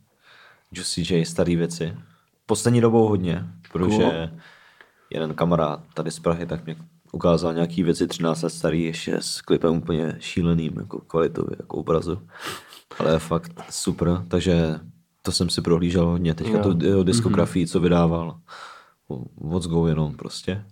[0.71, 1.93] Juicy J, starý věci.
[2.45, 4.29] Poslední dobou hodně, protože Cool.
[5.09, 6.75] jeden kamarád tady z Prahy tak mě
[7.15, 12.21] ukázal nějaký věci 13 let starý, ještě s klipem úplně šíleným, jako kvalitově, jako obrazu.
[12.99, 14.79] Ale je fakt super, takže
[15.21, 16.33] to jsem si prohlížel hodně.
[16.33, 16.63] Teďka Jo.
[16.73, 18.37] tu jeho diskografii, co vydával.
[19.41, 20.65] What's going on prostě.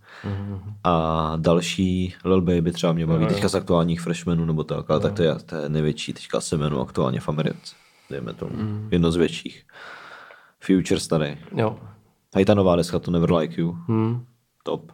[0.83, 5.13] A další Lil Baby třeba mě baví teďka z aktuálních freshmanů nebo tak, ale tak
[5.13, 7.75] to je, to je největší teďka semenu aktuálně v Americe.
[8.09, 8.51] Dejme tomu.
[8.91, 9.63] Jedno z větších.
[10.59, 11.37] Future starý.
[11.55, 11.79] Jo.
[12.35, 13.71] A i ta nová deska, to Never Like You.
[13.87, 14.25] Hmm.
[14.63, 14.91] Top.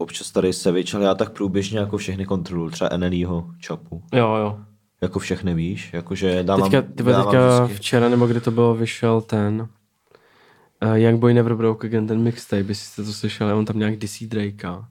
[0.00, 4.02] Občas tady Savage, ale já tak průběžně jako všechny kontrolu, třeba NLEho, Chapu.
[4.12, 4.58] Jo, jo.
[5.00, 7.76] Jako všechny víš, jakože dávám, Teďka, tyba, dávám teďka vždycky.
[7.82, 9.68] včera, nebo kdy to bylo, vyšel ten
[10.82, 13.96] uh, Young Boy Never Broke Again, ten mixtape, jestli jste to slyšeli, on tam nějak
[13.96, 14.84] disí Drakea.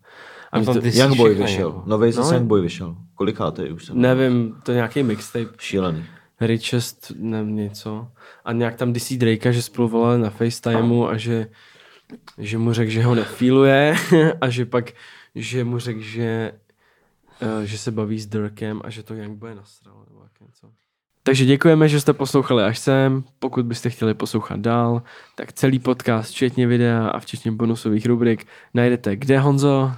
[0.52, 1.84] A tam to, Young Boy vyšel, jako.
[1.86, 2.38] nový zase No.
[2.38, 2.96] Young Boy vyšel.
[3.16, 4.02] Kolikátý už jsem?
[4.02, 6.04] nevím, to je nějaký mixtape, Šílený.
[6.42, 8.08] Richest, nevím něco.
[8.46, 11.48] A nějak tam disí Drakea, že spolu volali na FaceTimeu a že,
[12.38, 13.96] že mu řekl, že ho nefíluje
[14.42, 14.92] a že pak,
[15.36, 16.52] že mu řekl, že,
[17.42, 20.06] uh, že se baví s Dirkem a že to Young Boy nasral.
[20.10, 20.68] Nebo jak něco.
[21.24, 23.24] Takže děkujeme, že jste poslouchali až sem.
[23.40, 25.04] Pokud byste chtěli poslouchat dál,
[25.36, 29.92] tak celý podcast, včetně videa a včetně bonusových rubrik, najdete kde, Honzo?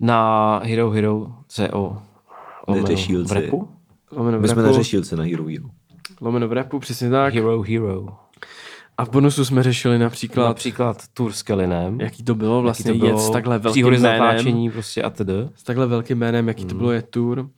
[0.00, 2.02] Na Hero Hero CO.
[2.68, 3.68] lomeno v repu?
[4.10, 4.62] Lomeno v My jsme
[5.16, 5.64] na Hero Hero.
[6.20, 7.34] Lomeno v repu, přesně tak.
[7.34, 8.06] Hero Hero.
[8.98, 12.00] A v bonusu jsme řešili například, Například tour s Kellinem.
[12.00, 14.70] jaký to bylo vlastně to jet bylo, s takhle velkým jménem.
[14.72, 15.30] prostě a td.
[15.54, 17.48] S takhle velkým jménem, jaký to bylo je tour.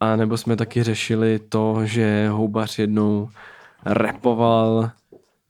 [0.00, 3.28] A nebo jsme taky řešili to, že Houbař jednou
[3.84, 4.90] repoval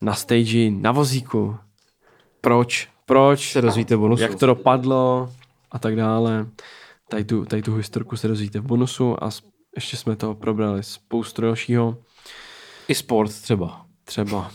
[0.01, 1.57] na stage na vozíku.
[2.41, 2.89] Proč?
[3.05, 3.51] Proč?
[3.51, 4.23] Se dozvíte v bonusu.
[4.23, 5.31] Jak to dopadlo
[5.71, 6.47] a tak dále.
[7.09, 9.29] Tady tu, tady tu historku se dozvíte v bonusu a
[9.75, 11.97] ještě jsme to probrali spoustu dalšího.
[12.87, 13.85] I sport třeba.
[14.03, 14.51] Třeba.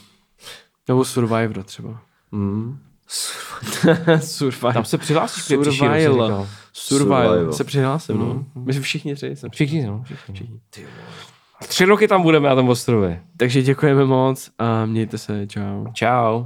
[0.89, 2.03] Nebo Survivor třeba.
[2.33, 2.79] Mm.
[4.21, 4.73] Survivor.
[4.75, 5.73] Tam se přihlásíš Survival.
[5.73, 6.49] říkal.
[6.73, 7.29] Survival.
[7.29, 7.53] Survival.
[7.53, 8.45] Se přihlásil, no.
[8.55, 9.37] My všichni tři.
[9.37, 10.03] se Všichni, no.
[10.05, 10.61] Všichni.
[11.69, 13.23] Tři roky tam budeme na tom ostrově.
[13.37, 15.87] Takže děkujeme moc a mějte se, čau.
[15.93, 16.45] Čau.